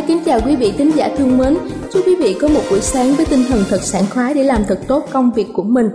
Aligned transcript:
Thái 0.00 0.08
kính 0.08 0.24
chào 0.24 0.40
quý 0.46 0.56
vị 0.56 0.72
thính 0.78 0.90
giả 0.96 1.10
thương 1.16 1.38
mến. 1.38 1.56
Chúc 1.92 2.02
quý 2.06 2.16
vị 2.16 2.36
có 2.40 2.48
một 2.48 2.60
buổi 2.70 2.80
sáng 2.80 3.14
với 3.14 3.26
tinh 3.26 3.44
thần 3.48 3.58
thật 3.70 3.80
sảng 3.82 4.04
khoái 4.10 4.34
để 4.34 4.42
làm 4.42 4.64
thật 4.68 4.78
tốt 4.88 5.04
công 5.12 5.30
việc 5.32 5.46
của 5.52 5.62
mình. 5.62 5.90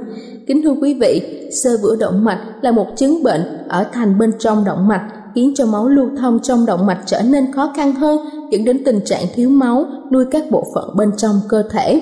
Kính 0.47 0.61
thưa 0.63 0.75
quý 0.81 0.93
vị, 0.93 1.21
sơ 1.51 1.69
vữa 1.81 1.95
động 1.99 2.23
mạch 2.23 2.39
là 2.61 2.71
một 2.71 2.87
chứng 2.95 3.23
bệnh 3.23 3.41
ở 3.67 3.85
thành 3.93 4.19
bên 4.19 4.31
trong 4.39 4.63
động 4.65 4.87
mạch 4.87 5.05
khiến 5.35 5.53
cho 5.55 5.65
máu 5.65 5.87
lưu 5.87 6.09
thông 6.17 6.39
trong 6.39 6.65
động 6.65 6.85
mạch 6.85 6.99
trở 7.05 7.21
nên 7.21 7.51
khó 7.51 7.73
khăn 7.75 7.95
hơn, 7.95 8.19
dẫn 8.51 8.65
đến 8.65 8.83
tình 8.85 8.99
trạng 9.05 9.23
thiếu 9.35 9.49
máu, 9.49 9.85
nuôi 10.11 10.25
các 10.31 10.43
bộ 10.51 10.67
phận 10.75 10.95
bên 10.97 11.11
trong 11.17 11.39
cơ 11.49 11.63
thể. 11.71 12.01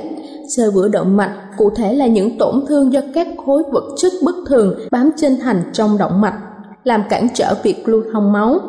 Sơ 0.56 0.72
vữa 0.72 0.88
động 0.88 1.18
mạch 1.18 1.34
cụ 1.58 1.70
thể 1.70 1.94
là 1.94 2.08
những 2.08 2.38
tổn 2.38 2.66
thương 2.68 2.94
do 2.94 3.02
các 3.14 3.28
khối 3.46 3.64
vật 3.72 3.84
chất 3.98 4.14
bất 4.24 4.36
thường 4.48 4.80
bám 4.92 5.10
trên 5.18 5.40
thành 5.40 5.64
trong 5.74 5.98
động 5.98 6.22
mạch 6.22 6.36
làm 6.84 7.04
cản 7.10 7.28
trở 7.34 7.56
việc 7.64 7.88
lưu 7.88 8.04
thông 8.14 8.32
máu. 8.32 8.60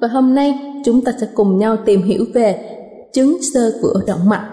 Và 0.00 0.08
hôm 0.08 0.34
nay 0.34 0.58
chúng 0.84 1.04
ta 1.04 1.12
sẽ 1.20 1.26
cùng 1.34 1.58
nhau 1.58 1.76
tìm 1.84 2.02
hiểu 2.02 2.24
về 2.34 2.70
chứng 3.14 3.38
sơ 3.54 3.72
vữa 3.82 4.00
động 4.06 4.28
mạch. 4.28 4.50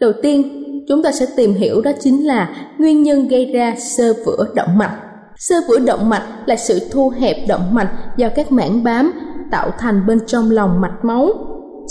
Đầu 0.00 0.12
tiên, 0.22 0.64
chúng 0.88 1.02
ta 1.02 1.12
sẽ 1.12 1.26
tìm 1.36 1.54
hiểu 1.54 1.80
đó 1.80 1.90
chính 2.00 2.26
là 2.26 2.54
nguyên 2.78 3.02
nhân 3.02 3.28
gây 3.28 3.46
ra 3.46 3.74
sơ 3.78 4.14
vữa 4.26 4.46
động 4.54 4.78
mạch. 4.78 4.96
Sơ 5.36 5.54
vữa 5.68 5.78
động 5.78 6.08
mạch 6.08 6.26
là 6.46 6.56
sự 6.56 6.78
thu 6.90 7.12
hẹp 7.18 7.36
động 7.48 7.74
mạch 7.74 7.90
do 8.16 8.28
các 8.36 8.52
mảng 8.52 8.84
bám 8.84 9.12
tạo 9.50 9.70
thành 9.78 10.06
bên 10.06 10.18
trong 10.26 10.50
lòng 10.50 10.80
mạch 10.80 11.04
máu. 11.04 11.32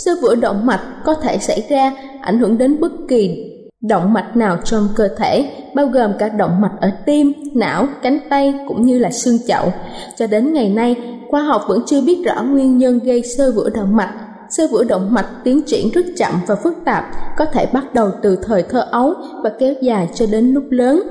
Sơ 0.04 0.12
vữa 0.22 0.34
động 0.34 0.66
mạch 0.66 0.80
có 1.04 1.14
thể 1.14 1.38
xảy 1.38 1.66
ra 1.68 1.92
ảnh 2.20 2.38
hưởng 2.38 2.58
đến 2.58 2.80
bất 2.80 2.92
kỳ 3.08 3.46
động 3.80 4.12
mạch 4.12 4.36
nào 4.36 4.58
trong 4.64 4.88
cơ 4.96 5.08
thể, 5.16 5.50
bao 5.74 5.86
gồm 5.86 6.12
cả 6.18 6.28
động 6.28 6.60
mạch 6.60 6.72
ở 6.80 6.90
tim, 7.06 7.32
não, 7.54 7.86
cánh 8.02 8.18
tay 8.28 8.54
cũng 8.68 8.82
như 8.82 8.98
là 8.98 9.10
xương 9.10 9.38
chậu. 9.46 9.72
Cho 10.18 10.26
đến 10.26 10.52
ngày 10.52 10.68
nay, 10.68 10.96
khoa 11.30 11.42
học 11.42 11.62
vẫn 11.68 11.82
chưa 11.86 12.00
biết 12.00 12.22
rõ 12.24 12.42
nguyên 12.42 12.78
nhân 12.78 12.98
gây 12.98 13.22
sơ 13.22 13.52
vữa 13.52 13.70
động 13.70 13.96
mạch 13.96 14.14
sơ 14.50 14.66
vữa 14.70 14.84
động 14.84 15.14
mạch 15.14 15.28
tiến 15.44 15.62
triển 15.66 15.90
rất 15.90 16.06
chậm 16.16 16.32
và 16.46 16.54
phức 16.54 16.74
tạp, 16.84 17.04
có 17.36 17.44
thể 17.44 17.66
bắt 17.72 17.94
đầu 17.94 18.10
từ 18.22 18.38
thời 18.42 18.62
thơ 18.62 18.86
ấu 18.90 19.14
và 19.42 19.50
kéo 19.58 19.74
dài 19.80 20.08
cho 20.14 20.26
đến 20.32 20.52
lúc 20.54 20.64
lớn. 20.70 21.02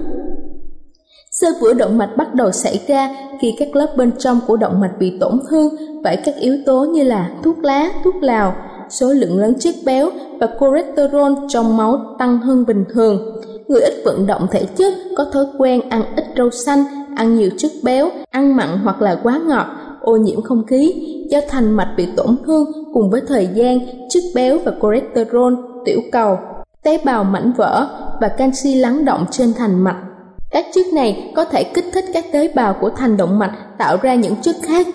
Sơ 1.32 1.48
vữa 1.62 1.74
động 1.74 1.98
mạch 1.98 2.18
bắt 2.18 2.36
đầu 2.36 2.52
xảy 2.52 2.80
ra 2.88 3.10
khi 3.42 3.56
các 3.60 3.76
lớp 3.76 3.88
bên 3.98 4.12
trong 4.18 4.40
của 4.48 4.58
động 4.58 4.80
mạch 4.80 4.92
bị 5.00 5.18
tổn 5.20 5.40
thương 5.50 5.76
bởi 6.04 6.18
các 6.26 6.36
yếu 6.40 6.58
tố 6.66 6.84
như 6.84 7.04
là 7.04 7.30
thuốc 7.44 7.58
lá, 7.64 7.90
thuốc 8.04 8.16
lào, 8.22 8.56
số 8.90 9.14
lượng 9.14 9.40
lớn 9.40 9.54
chất 9.60 9.76
béo 9.86 10.10
và 10.40 10.48
cholesterol 10.60 11.34
trong 11.48 11.78
máu 11.78 12.16
tăng 12.20 12.38
hơn 12.38 12.66
bình 12.66 12.86
thường. 12.94 13.42
Người 13.68 13.82
ít 13.82 13.94
vận 14.06 14.28
động 14.28 14.48
thể 14.52 14.66
chất 14.76 14.94
có 15.18 15.26
thói 15.34 15.46
quen 15.58 15.90
ăn 15.90 16.04
ít 16.16 16.26
rau 16.38 16.50
xanh, 16.52 16.84
ăn 17.16 17.36
nhiều 17.36 17.50
chất 17.58 17.72
béo, 17.84 18.10
ăn 18.32 18.56
mặn 18.56 18.70
hoặc 18.84 19.02
là 19.02 19.20
quá 19.24 19.40
ngọt, 19.48 19.68
ô 20.10 20.18
nhiễm 20.18 20.42
không 20.42 20.66
khí 20.66 20.94
do 21.30 21.40
thành 21.50 21.72
mạch 21.72 21.94
bị 21.98 22.08
tổn 22.16 22.38
thương 22.46 22.66
cùng 22.94 23.10
với 23.10 23.22
thời 23.28 23.50
gian, 23.54 23.80
chất 24.10 24.24
béo 24.36 24.60
và 24.66 24.72
cholesterol, 24.82 25.54
tiểu 25.86 26.00
cầu, 26.12 26.38
tế 26.84 27.00
bào 27.06 27.24
mảnh 27.24 27.52
vỡ 27.58 27.88
và 28.22 28.28
canxi 28.28 28.76
lắng 28.76 29.06
động 29.06 29.26
trên 29.32 29.54
thành 29.54 29.84
mạch. 29.84 30.04
Các 30.52 30.66
chất 30.74 30.86
này 30.94 31.32
có 31.36 31.46
thể 31.46 31.64
kích 31.64 31.86
thích 31.94 32.06
các 32.14 32.26
tế 32.32 32.52
bào 32.56 32.76
của 32.82 32.90
thành 32.90 33.18
động 33.18 33.40
mạch 33.40 33.58
tạo 33.78 33.98
ra 34.02 34.16
những 34.16 34.36
chất 34.42 34.56
khác, 34.62 34.88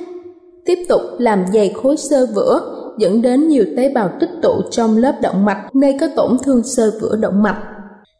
tiếp 0.64 0.78
tục 0.88 1.00
làm 1.18 1.44
dày 1.52 1.74
khối 1.82 1.96
xơ 1.96 2.26
vữa, 2.34 2.60
dẫn 2.98 3.22
đến 3.22 3.48
nhiều 3.48 3.64
tế 3.76 3.88
bào 3.88 4.10
tích 4.20 4.30
tụ 4.42 4.62
trong 4.70 4.96
lớp 4.96 5.14
động 5.22 5.44
mạch 5.44 5.74
nơi 5.74 5.96
có 6.00 6.08
tổn 6.16 6.36
thương 6.44 6.62
xơ 6.62 6.92
vữa 7.00 7.16
động 7.16 7.42
mạch. 7.42 7.62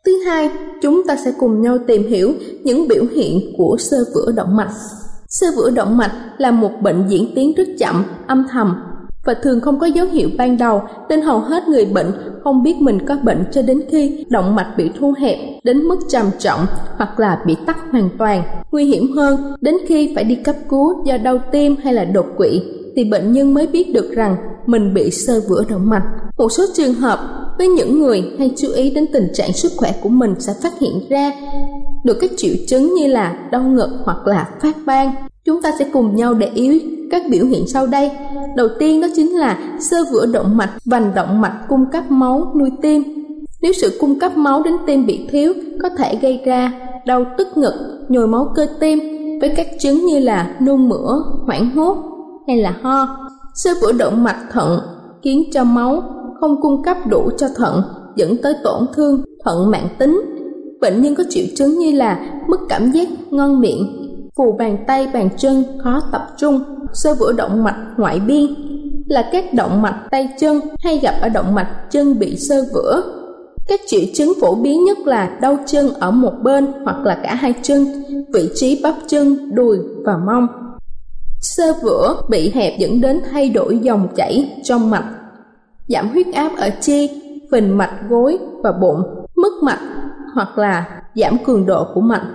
Thứ 0.04 0.12
hai, 0.26 0.50
chúng 0.82 1.02
ta 1.06 1.16
sẽ 1.24 1.32
cùng 1.38 1.62
nhau 1.62 1.78
tìm 1.86 2.08
hiểu 2.08 2.32
những 2.64 2.88
biểu 2.88 3.04
hiện 3.14 3.40
của 3.58 3.76
xơ 3.78 3.96
vữa 4.14 4.32
động 4.32 4.56
mạch 4.56 4.70
sơ 5.40 5.46
vữa 5.56 5.70
động 5.70 5.96
mạch 5.96 6.12
là 6.38 6.50
một 6.50 6.70
bệnh 6.82 7.04
diễn 7.08 7.32
tiến 7.34 7.52
rất 7.56 7.68
chậm, 7.78 8.04
âm 8.26 8.44
thầm 8.50 8.74
và 9.24 9.34
thường 9.34 9.60
không 9.60 9.78
có 9.78 9.86
dấu 9.86 10.06
hiệu 10.06 10.28
ban 10.38 10.58
đầu 10.58 10.82
nên 11.08 11.20
hầu 11.20 11.40
hết 11.40 11.68
người 11.68 11.84
bệnh 11.84 12.12
không 12.44 12.62
biết 12.62 12.76
mình 12.80 13.06
có 13.06 13.16
bệnh 13.22 13.44
cho 13.52 13.62
đến 13.62 13.82
khi 13.90 14.24
động 14.28 14.54
mạch 14.54 14.74
bị 14.76 14.90
thu 14.98 15.14
hẹp 15.18 15.38
đến 15.64 15.78
mức 15.82 15.96
trầm 16.08 16.26
trọng 16.38 16.66
hoặc 16.96 17.20
là 17.20 17.42
bị 17.46 17.56
tắc 17.66 17.78
hoàn 17.90 18.08
toàn. 18.18 18.42
Nguy 18.72 18.84
hiểm 18.84 19.12
hơn, 19.16 19.54
đến 19.60 19.76
khi 19.88 20.12
phải 20.14 20.24
đi 20.24 20.34
cấp 20.34 20.56
cứu 20.68 21.04
do 21.04 21.16
đau 21.16 21.38
tim 21.52 21.76
hay 21.82 21.94
là 21.94 22.04
đột 22.04 22.26
quỵ 22.36 22.62
thì 22.96 23.04
bệnh 23.04 23.32
nhân 23.32 23.54
mới 23.54 23.66
biết 23.66 23.92
được 23.94 24.10
rằng 24.14 24.36
mình 24.66 24.94
bị 24.94 25.10
sơ 25.10 25.40
vữa 25.48 25.64
động 25.68 25.90
mạch. 25.90 26.04
Một 26.38 26.48
số 26.52 26.64
trường 26.76 26.94
hợp 26.94 27.43
với 27.64 27.70
những 27.70 28.00
người 28.00 28.24
hay 28.38 28.50
chú 28.56 28.68
ý 28.72 28.90
đến 28.90 29.06
tình 29.12 29.28
trạng 29.34 29.52
sức 29.52 29.72
khỏe 29.76 29.92
của 30.02 30.08
mình 30.08 30.34
sẽ 30.38 30.52
phát 30.62 30.72
hiện 30.80 31.06
ra 31.08 31.32
được 32.04 32.18
các 32.20 32.30
triệu 32.36 32.54
chứng 32.68 32.94
như 32.94 33.06
là 33.06 33.38
đau 33.50 33.62
ngực 33.62 33.88
hoặc 34.04 34.26
là 34.26 34.48
phát 34.62 34.76
ban. 34.86 35.14
Chúng 35.44 35.62
ta 35.62 35.72
sẽ 35.78 35.86
cùng 35.92 36.16
nhau 36.16 36.34
để 36.34 36.50
ý 36.54 36.82
các 37.10 37.22
biểu 37.30 37.46
hiện 37.46 37.64
sau 37.68 37.86
đây. 37.86 38.10
Đầu 38.56 38.68
tiên 38.78 39.00
đó 39.00 39.08
chính 39.16 39.30
là 39.30 39.78
sơ 39.80 39.96
vữa 40.12 40.26
động 40.26 40.56
mạch, 40.56 40.70
vành 40.84 41.14
động 41.14 41.40
mạch 41.40 41.60
cung 41.68 41.86
cấp 41.92 42.10
máu 42.10 42.52
nuôi 42.58 42.70
tim. 42.82 43.02
Nếu 43.62 43.72
sự 43.72 43.98
cung 44.00 44.18
cấp 44.18 44.36
máu 44.36 44.62
đến 44.62 44.74
tim 44.86 45.06
bị 45.06 45.26
thiếu 45.30 45.52
có 45.82 45.88
thể 45.88 46.18
gây 46.22 46.40
ra 46.44 46.72
đau 47.06 47.24
tức 47.38 47.48
ngực, 47.56 48.04
nhồi 48.08 48.26
máu 48.26 48.52
cơ 48.54 48.66
tim 48.80 48.98
với 49.40 49.52
các 49.56 49.66
chứng 49.80 50.06
như 50.06 50.18
là 50.18 50.54
nôn 50.60 50.88
mửa, 50.88 51.22
hoảng 51.46 51.70
hốt 51.70 51.96
hay 52.46 52.56
là 52.56 52.74
ho. 52.82 53.08
Sơ 53.54 53.70
vữa 53.82 53.92
động 53.92 54.24
mạch 54.24 54.40
thận 54.52 54.80
khiến 55.22 55.42
cho 55.52 55.64
máu 55.64 56.02
không 56.40 56.62
cung 56.62 56.82
cấp 56.82 56.96
đủ 57.08 57.30
cho 57.38 57.46
thận 57.56 57.82
dẫn 58.16 58.36
tới 58.42 58.54
tổn 58.64 58.86
thương 58.94 59.24
thận 59.44 59.70
mạng 59.70 59.88
tính. 59.98 60.20
Bệnh 60.80 61.02
nhân 61.02 61.14
có 61.14 61.24
triệu 61.30 61.44
chứng 61.56 61.78
như 61.78 61.92
là 61.92 62.40
mất 62.48 62.60
cảm 62.68 62.90
giác 62.90 63.08
ngon 63.30 63.60
miệng, 63.60 63.96
phù 64.36 64.56
bàn 64.58 64.76
tay 64.86 65.08
bàn 65.14 65.28
chân 65.36 65.64
khó 65.84 66.00
tập 66.12 66.26
trung 66.36 66.60
sơ 66.92 67.14
vữa 67.14 67.32
động 67.32 67.64
mạch 67.64 67.86
ngoại 67.96 68.20
biên. 68.20 68.46
Là 69.06 69.28
các 69.32 69.54
động 69.54 69.82
mạch 69.82 70.00
tay 70.10 70.28
chân 70.40 70.60
hay 70.78 70.98
gặp 70.98 71.14
ở 71.20 71.28
động 71.28 71.54
mạch 71.54 71.70
chân 71.90 72.18
bị 72.18 72.36
sơ 72.36 72.64
vữa. 72.74 73.02
Các 73.68 73.80
triệu 73.86 74.00
chứng 74.14 74.32
phổ 74.40 74.54
biến 74.54 74.84
nhất 74.84 74.98
là 74.98 75.38
đau 75.40 75.56
chân 75.66 75.94
ở 75.94 76.10
một 76.10 76.32
bên 76.42 76.66
hoặc 76.84 76.96
là 77.04 77.20
cả 77.22 77.34
hai 77.34 77.54
chân 77.62 77.86
vị 78.34 78.50
trí 78.54 78.80
bắp 78.82 78.94
chân 79.06 79.54
đùi 79.54 79.78
và 80.04 80.16
mông. 80.26 80.46
Sơ 81.40 81.72
vữa 81.82 82.16
bị 82.28 82.50
hẹp 82.54 82.78
dẫn 82.78 83.00
đến 83.00 83.20
thay 83.30 83.48
đổi 83.48 83.78
dòng 83.78 84.08
chảy 84.16 84.60
trong 84.64 84.90
mạch 84.90 85.04
giảm 85.88 86.08
huyết 86.08 86.26
áp 86.34 86.52
ở 86.56 86.70
chi 86.80 87.10
phình 87.52 87.76
mạch 87.76 87.92
gối 88.08 88.38
và 88.62 88.72
bụng 88.72 89.26
mất 89.36 89.52
mạch 89.62 89.80
hoặc 90.34 90.58
là 90.58 91.02
giảm 91.14 91.38
cường 91.44 91.66
độ 91.66 91.86
của 91.94 92.00
mạch 92.00 92.26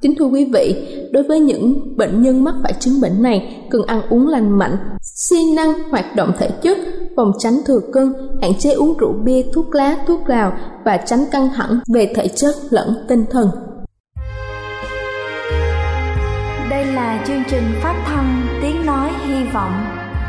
Kính 0.00 0.14
thưa 0.18 0.24
quý 0.24 0.50
vị, 0.52 0.86
đối 1.12 1.22
với 1.22 1.40
những 1.40 1.96
bệnh 1.96 2.22
nhân 2.22 2.44
mắc 2.44 2.54
phải 2.62 2.72
chứng 2.72 3.00
bệnh 3.00 3.22
này, 3.22 3.66
cần 3.70 3.82
ăn 3.86 4.02
uống 4.10 4.28
lành 4.28 4.58
mạnh, 4.58 4.76
siêng 5.02 5.54
năng 5.54 5.90
hoạt 5.90 6.16
động 6.16 6.32
thể 6.38 6.50
chất, 6.62 6.78
phòng 7.16 7.32
tránh 7.38 7.60
thừa 7.66 7.80
cân, 7.92 8.12
hạn 8.42 8.54
chế 8.58 8.72
uống 8.72 8.98
rượu 8.98 9.12
bia, 9.12 9.42
thuốc 9.54 9.74
lá, 9.74 9.96
thuốc 10.06 10.28
lào 10.28 10.52
và 10.84 10.96
tránh 10.96 11.24
căng 11.32 11.48
thẳng 11.56 11.80
về 11.94 12.12
thể 12.14 12.28
chất 12.28 12.54
lẫn 12.70 13.04
tinh 13.08 13.24
thần. 13.30 13.50
Đây 16.70 16.84
là 16.84 17.24
chương 17.26 17.42
trình 17.50 17.64
phát 17.82 18.02
thanh 18.06 18.46
Tiếng 18.62 18.86
Nói 18.86 19.10
Hy 19.26 19.44
Vọng 19.52 19.72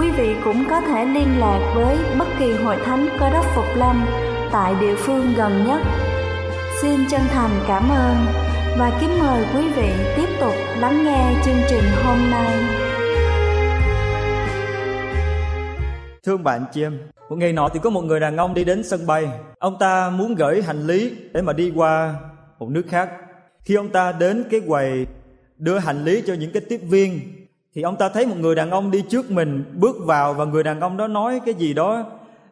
quý 0.00 0.10
vị 0.10 0.34
cũng 0.44 0.64
có 0.70 0.80
thể 0.80 1.04
liên 1.04 1.38
lạc 1.38 1.72
với 1.74 1.96
bất 2.18 2.28
kỳ 2.38 2.52
hội 2.52 2.76
thánh 2.84 3.08
cơ 3.20 3.30
đốc 3.30 3.44
Phục 3.54 3.76
Lâm 3.76 4.06
tại 4.52 4.74
địa 4.80 4.94
phương 4.96 5.34
gần 5.36 5.64
nhất. 5.66 5.80
Xin 6.82 7.00
chân 7.10 7.20
thành 7.28 7.50
cảm 7.68 7.88
ơn 7.90 8.16
và 8.78 8.98
kính 9.00 9.18
mời 9.18 9.44
quý 9.54 9.68
vị 9.76 9.90
tiếp 10.16 10.28
tục 10.40 10.54
lắng 10.78 11.04
nghe 11.04 11.34
chương 11.44 11.60
trình 11.68 11.84
hôm 12.04 12.30
nay. 12.30 12.64
Thưa 16.24 16.36
bạn 16.36 16.64
chị 16.72 16.82
em, 16.82 16.98
một 17.30 17.36
ngày 17.36 17.52
nọ 17.52 17.68
thì 17.68 17.80
có 17.82 17.90
một 17.90 18.02
người 18.02 18.20
đàn 18.20 18.36
ông 18.36 18.54
đi 18.54 18.64
đến 18.64 18.82
sân 18.84 19.06
bay. 19.06 19.28
Ông 19.58 19.76
ta 19.80 20.10
muốn 20.10 20.34
gửi 20.34 20.62
hành 20.62 20.86
lý 20.86 21.12
để 21.32 21.42
mà 21.42 21.52
đi 21.52 21.72
qua 21.74 22.14
một 22.58 22.68
nước 22.70 22.84
khác. 22.88 23.10
Khi 23.64 23.74
ông 23.74 23.88
ta 23.88 24.12
đến 24.12 24.44
cái 24.50 24.60
quầy 24.68 25.06
đưa 25.58 25.78
hành 25.78 26.04
lý 26.04 26.22
cho 26.26 26.34
những 26.34 26.52
cái 26.52 26.62
tiếp 26.68 26.80
viên 26.82 27.37
thì 27.78 27.82
ông 27.82 27.96
ta 27.96 28.08
thấy 28.08 28.26
một 28.26 28.36
người 28.40 28.54
đàn 28.54 28.70
ông 28.70 28.90
đi 28.90 29.02
trước 29.02 29.30
mình 29.30 29.64
bước 29.74 29.96
vào 30.04 30.34
và 30.34 30.44
người 30.44 30.62
đàn 30.62 30.80
ông 30.80 30.96
đó 30.96 31.06
nói 31.06 31.40
cái 31.44 31.54
gì 31.54 31.74
đó. 31.74 32.04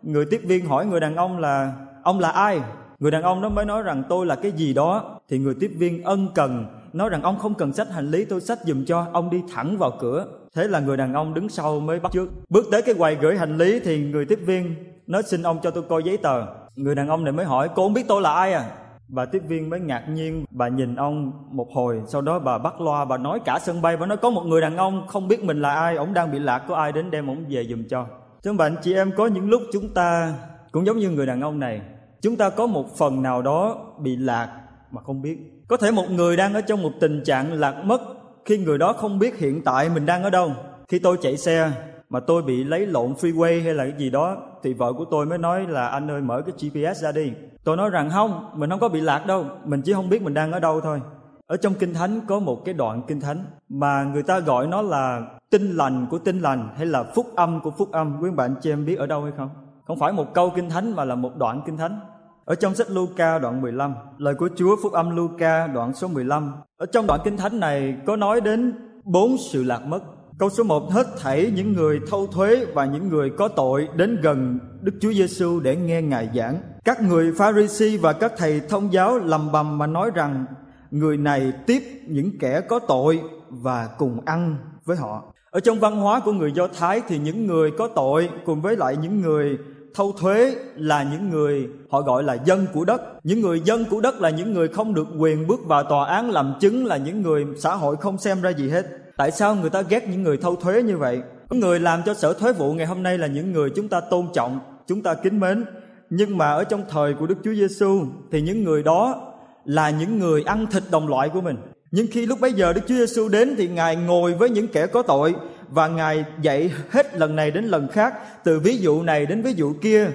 Người 0.03 0.25
tiếp 0.31 0.41
viên 0.45 0.67
hỏi 0.67 0.87
người 0.87 1.01
đàn 1.01 1.17
ông 1.17 1.39
là 1.39 1.73
ông 2.03 2.21
là 2.21 2.29
ai? 2.29 2.61
Người 2.99 3.11
đàn 3.11 3.23
ông 3.23 3.43
đó 3.43 3.49
mới 3.49 3.65
nói 3.65 3.83
rằng, 3.83 4.03
tôi 4.09 4.27
là 4.27 4.37
cái 4.37 4.53
gì 4.53 4.75
đó? 4.75 5.19
Thì 5.29 5.39
người 5.39 5.55
tiếp 5.61 5.71
viên 5.79 6.05
ân 6.05 6.29
cần, 6.35 6.67
nói 6.93 7.09
rằng, 7.09 7.23
ông 7.23 7.39
không 7.39 7.55
cần 7.55 7.73
sách 7.73 7.91
hành 7.91 8.11
lý, 8.11 8.25
tôi 8.25 8.41
sách 8.41 8.59
giùm 8.65 8.85
cho, 8.85 9.07
ông 9.13 9.31
đi 9.31 9.43
thẳng 9.55 9.79
vào 9.79 9.93
cửa. 10.01 10.27
Thế 10.55 10.69
là 10.69 10.81
người 10.81 10.97
đàn 10.97 11.15
ông 11.15 11.35
đứng 11.35 11.49
sau 11.49 11.81
mới 11.81 12.01
bắt 12.01 12.13
trước. 12.13 12.29
Bước 12.49 12.65
tới 12.71 12.83
cái 12.83 12.95
quầy 12.95 13.15
gửi 13.15 13.39
hành 13.39 13.59
lý 13.59 13.81
thì 13.81 13.99
người 13.99 14.25
tiếp 14.25 14.39
viên 14.47 14.75
nói, 15.07 15.23
xin 15.23 15.43
ông 15.43 15.59
cho 15.63 15.71
tôi 15.71 15.83
coi 15.89 16.03
giấy 16.03 16.17
tờ. 16.17 16.47
Người 16.77 16.95
đàn 16.95 17.09
ông 17.09 17.25
này 17.25 17.33
mới 17.33 17.47
hỏi, 17.47 17.69
cô 17.75 17.83
không 17.83 17.95
biết 17.95 18.05
tôi 18.09 18.23
là 18.23 18.33
ai 18.33 18.53
à? 18.53 18.65
Bà 19.09 19.25
tiếp 19.25 19.43
viên 19.49 19.71
mới 19.71 19.81
ngạc 19.81 20.05
nhiên, 20.09 20.45
bà 20.51 20.69
nhìn 20.69 20.97
ông 20.97 21.33
một 21.51 21.69
hồi, 21.75 22.03
sau 22.07 22.23
đó 22.23 22.39
bà 22.39 22.59
bắt 22.59 22.81
loa, 22.81 23.05
bà 23.05 23.17
nói 23.17 23.41
cả 23.45 23.59
sân 23.63 23.83
bay, 23.83 23.97
bà 23.97 24.07
nói 24.07 24.17
có 24.17 24.31
một 24.31 24.43
người 24.43 24.61
đàn 24.61 24.77
ông, 24.77 25.07
không 25.07 25.29
biết 25.29 25.45
mình 25.45 25.61
là 25.61 25.75
ai 25.75 25.97
ông 25.97 26.15
đang 26.15 26.33
bị 26.33 26.39
lạc, 26.39 26.59
có 26.59 26.75
ai 26.77 26.93
đến 26.93 27.11
đem 27.11 27.27
ông 27.27 27.45
về 27.49 27.65
giùm 27.65 27.85
cho. 27.91 28.07
Thưa 28.43 28.53
bạn 28.53 28.77
chị 28.83 28.95
em, 28.95 29.11
có 29.17 29.27
những 29.27 29.51
lúc 29.51 29.63
chúng 29.73 29.89
ta 29.95 30.35
cũng 30.73 30.87
giống 30.87 30.99
như 30.99 31.11
người 31.11 31.27
đàn 31.27 31.41
ông 31.41 31.59
này, 31.59 31.81
chúng 32.21 32.37
ta 32.37 32.51
có 32.51 32.67
một 32.67 32.97
phần 32.97 33.23
nào 33.23 33.43
đó 33.43 33.77
bị 33.99 34.17
lạc 34.17 34.61
mà 34.91 35.03
không 35.03 35.23
biết. 35.23 35.39
Có 35.69 35.77
thể 35.77 35.91
một 35.91 36.11
người 36.11 36.37
đang 36.37 36.55
ở 36.55 36.61
trong 36.61 36.83
một 36.83 36.93
tình 37.01 37.23
trạng 37.25 37.53
lạc 37.53 37.85
mất, 37.85 38.01
khi 38.45 38.59
người 38.59 38.79
đó 38.79 38.93
không 38.93 39.19
biết 39.19 39.39
hiện 39.39 39.63
tại 39.65 39.89
mình 39.89 40.07
đang 40.07 40.23
ở 40.23 40.31
đâu, 40.31 40.53
khi 40.89 40.99
tôi 40.99 41.17
chạy 41.23 41.37
xe 41.37 41.71
mà 42.09 42.21
tôi 42.21 42.43
bị 42.43 42.65
lấy 42.65 42.87
lộn 42.87 43.13
freeway 43.13 43.63
hay 43.63 43.75
là 43.75 43.85
cái 43.85 43.99
gì 43.99 44.11
đó 44.11 44.37
thì 44.67 44.73
vợ 44.73 44.93
của 44.93 45.05
tôi 45.05 45.27
mới 45.27 45.39
nói 45.39 45.67
là 45.67 45.87
anh 45.87 46.11
ơi 46.11 46.21
mở 46.21 46.43
cái 46.47 46.55
GPS 46.59 47.03
ra 47.03 47.13
đi. 47.13 47.33
Tôi 47.65 47.77
nói 47.77 47.91
rằng 47.91 48.11
không 48.11 48.51
mình 48.55 48.71
không 48.71 48.81
có 48.81 48.89
bị 48.89 49.01
lạc 49.01 49.27
đâu 49.27 49.45
mình 49.65 49.83
chỉ 49.83 49.93
không 49.93 50.09
biết 50.09 50.23
mình 50.23 50.35
đang 50.35 50.53
ở 50.53 50.61
đâu 50.61 50.81
thôi. 50.81 51.01
Ở 51.47 51.57
trong 51.57 51.75
kinh 51.75 51.95
thánh 51.95 52.21
có 52.27 52.39
một 52.39 52.65
cái 52.65 52.75
đoạn 52.75 53.03
kinh 53.07 53.21
thánh 53.21 53.45
mà 53.69 54.05
người 54.05 54.23
ta 54.23 54.39
gọi 54.39 54.67
nó 54.67 54.83
là 54.83 55.23
tinh 55.51 55.71
lành 55.71 56.07
của 56.11 56.19
tinh 56.19 56.41
lành 56.41 56.69
hay 56.77 56.87
là 56.87 57.03
phúc 57.03 57.27
âm 57.37 57.61
của 57.61 57.71
phúc 57.71 57.93
âm. 57.93 58.17
Quý 58.21 58.31
bạn 58.31 58.55
chị 58.61 58.73
em 58.73 58.85
biết 58.85 58.99
ở 58.99 59.07
đâu 59.07 59.23
hay 59.23 59.33
không? 59.37 59.49
Không 59.87 59.99
phải 59.99 60.13
một 60.13 60.35
câu 60.35 60.53
kinh 60.57 60.71
thánh 60.71 60.97
mà 60.97 61.05
là 61.05 61.15
một 61.15 61.37
đoạn 61.37 61.63
kinh 61.67 61.77
thánh. 61.77 62.01
Ở 62.45 62.55
trong 62.55 62.75
sách 62.75 62.91
Luca 62.91 63.39
đoạn 63.39 63.61
15, 63.61 63.95
lời 64.19 64.35
của 64.35 64.49
Chúa 64.57 64.77
phúc 64.83 64.93
âm 64.93 65.17
Luca 65.17 65.67
đoạn 65.67 65.95
số 65.95 66.09
15. 66.09 66.53
Ở 66.77 66.87
trong 66.87 67.07
đoạn 67.07 67.21
kinh 67.25 67.37
thánh 67.37 67.61
này 67.61 67.97
có 68.07 68.17
nói 68.17 68.41
đến 68.41 68.73
bốn 69.05 69.37
sự 69.39 69.63
lạc 69.63 69.81
mất. 69.87 70.01
Câu 70.39 70.51
số 70.51 70.65
1 70.65 70.93
hết 70.93 71.07
thảy 71.21 71.53
những 71.55 71.73
người 71.73 72.01
thâu 72.11 72.27
thuế 72.27 72.65
và 72.65 72.85
những 72.85 73.09
người 73.09 73.31
có 73.31 73.49
tội 73.49 73.89
đến 73.95 74.21
gần 74.23 74.59
Đức 74.81 74.93
Chúa 75.01 75.13
Giêsu 75.13 75.61
để 75.61 75.77
nghe 75.77 76.03
Ngài 76.03 76.29
giảng. 76.35 76.61
Các 76.85 77.03
người 77.03 77.33
Pharisee 77.33 77.97
và 77.97 78.13
các 78.13 78.33
thầy 78.37 78.61
thông 78.69 78.93
giáo 78.93 79.19
lầm 79.19 79.53
bầm 79.53 79.79
mà 79.79 79.87
nói 79.87 80.11
rằng, 80.15 80.45
người 80.91 81.17
này 81.17 81.53
tiếp 81.67 81.83
những 82.07 82.39
kẻ 82.39 82.61
có 82.61 82.79
tội 82.79 83.21
và 83.49 83.89
cùng 83.99 84.21
ăn 84.25 84.57
với 84.85 84.97
họ. 84.97 85.23
Ở 85.51 85.61
trong 85.61 85.81
văn 85.81 85.97
hóa 85.97 86.21
của 86.21 86.33
người 86.33 86.53
Do 86.53 86.69
Thái 86.79 87.03
thì 87.09 87.19
những 87.19 87.47
người 87.47 87.71
có 87.71 87.89
tội 87.89 88.31
cùng 88.47 88.61
với 88.63 88.77
lại 88.77 88.97
những 89.03 89.21
người 89.21 89.59
thâu 89.95 90.13
thuế 90.13 90.57
là 90.77 91.03
những 91.03 91.31
người 91.31 91.69
họ 91.91 92.01
gọi 92.01 92.23
là 92.23 92.35
dân 92.45 92.67
của 92.75 92.85
đất 92.85 93.03
những 93.25 93.41
người 93.41 93.61
dân 93.61 93.85
của 93.91 94.01
đất 94.01 94.21
là 94.21 94.31
những 94.31 94.53
người 94.53 94.69
không 94.69 94.95
được 94.95 95.07
quyền 95.19 95.47
bước 95.47 95.61
vào 95.67 95.83
tòa 95.83 96.07
án 96.07 96.31
làm 96.31 96.55
chứng, 96.61 96.87
là 96.87 96.97
những 96.97 97.23
người 97.23 97.47
xã 97.59 97.75
hội 97.75 97.97
không 97.97 98.19
xem 98.19 98.43
ra 98.43 98.51
gì 98.51 98.69
hết 98.69 99.06
tại 99.17 99.31
sao 99.31 99.55
người 99.55 99.71
ta 99.71 99.83
ghét 99.83 100.09
những 100.09 100.23
người 100.23 100.37
thâu 100.37 100.57
thuế 100.57 100.83
như 100.83 100.97
vậy? 100.97 101.21
Những 101.51 101.61
người 101.61 101.81
làm 101.81 102.03
cho 102.07 102.15
sở 102.15 102.33
thuế 102.33 102.53
vụ 102.53 102.73
ngày 102.73 102.87
hôm 102.87 103.03
nay 103.03 103.19
là 103.19 103.27
những 103.27 103.53
người 103.53 103.71
chúng 103.77 103.89
ta 103.89 104.01
tôn 104.01 104.27
trọng, 104.35 104.61
chúng 104.87 105.03
ta 105.03 105.15
kính 105.15 105.41
mến. 105.41 105.65
Nhưng 106.11 106.39
mà 106.39 106.51
ở 106.51 106.65
trong 106.65 106.85
thời 106.89 107.15
của 107.15 107.27
đức 107.27 107.39
chúa 107.45 107.55
giêsu 107.55 108.05
thì 108.33 108.41
những 108.41 108.65
người 108.65 108.83
đó 108.83 109.33
là 109.65 109.91
những 109.91 110.19
người 110.19 110.43
ăn 110.43 110.67
thịt 110.67 110.83
đồng 110.91 111.09
loại 111.09 111.29
của 111.29 111.41
mình. 111.41 111.57
Nhưng 111.91 112.07
khi 112.11 112.27
lúc 112.27 112.41
bấy 112.41 112.53
giờ 112.53 112.73
đức 112.73 112.81
chúa 112.89 112.95
giêsu 112.95 113.29
đến 113.29 113.55
thì 113.59 113.69
ngài 113.69 113.97
ngồi 113.97 114.35
với 114.35 114.51
những 114.51 114.69
kẻ 114.69 114.87
có 114.87 115.03
tội 115.03 115.35
và 115.69 115.89
ngài 115.89 116.25
dạy 116.43 116.71
hết 116.91 117.15
lần 117.15 117.37
này 117.37 117.51
đến 117.51 117.65
lần 117.65 117.89
khác, 117.89 118.15
từ 118.45 118.61
ví 118.61 118.79
dụ 118.79 119.03
này 119.03 119.27
đến 119.27 119.43
ví 119.43 119.53
dụ 119.53 119.73
kia, 119.83 120.11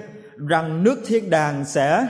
rằng 0.48 0.84
nước 0.84 0.98
thiên 1.06 1.30
đàng 1.30 1.64
sẽ 1.64 2.06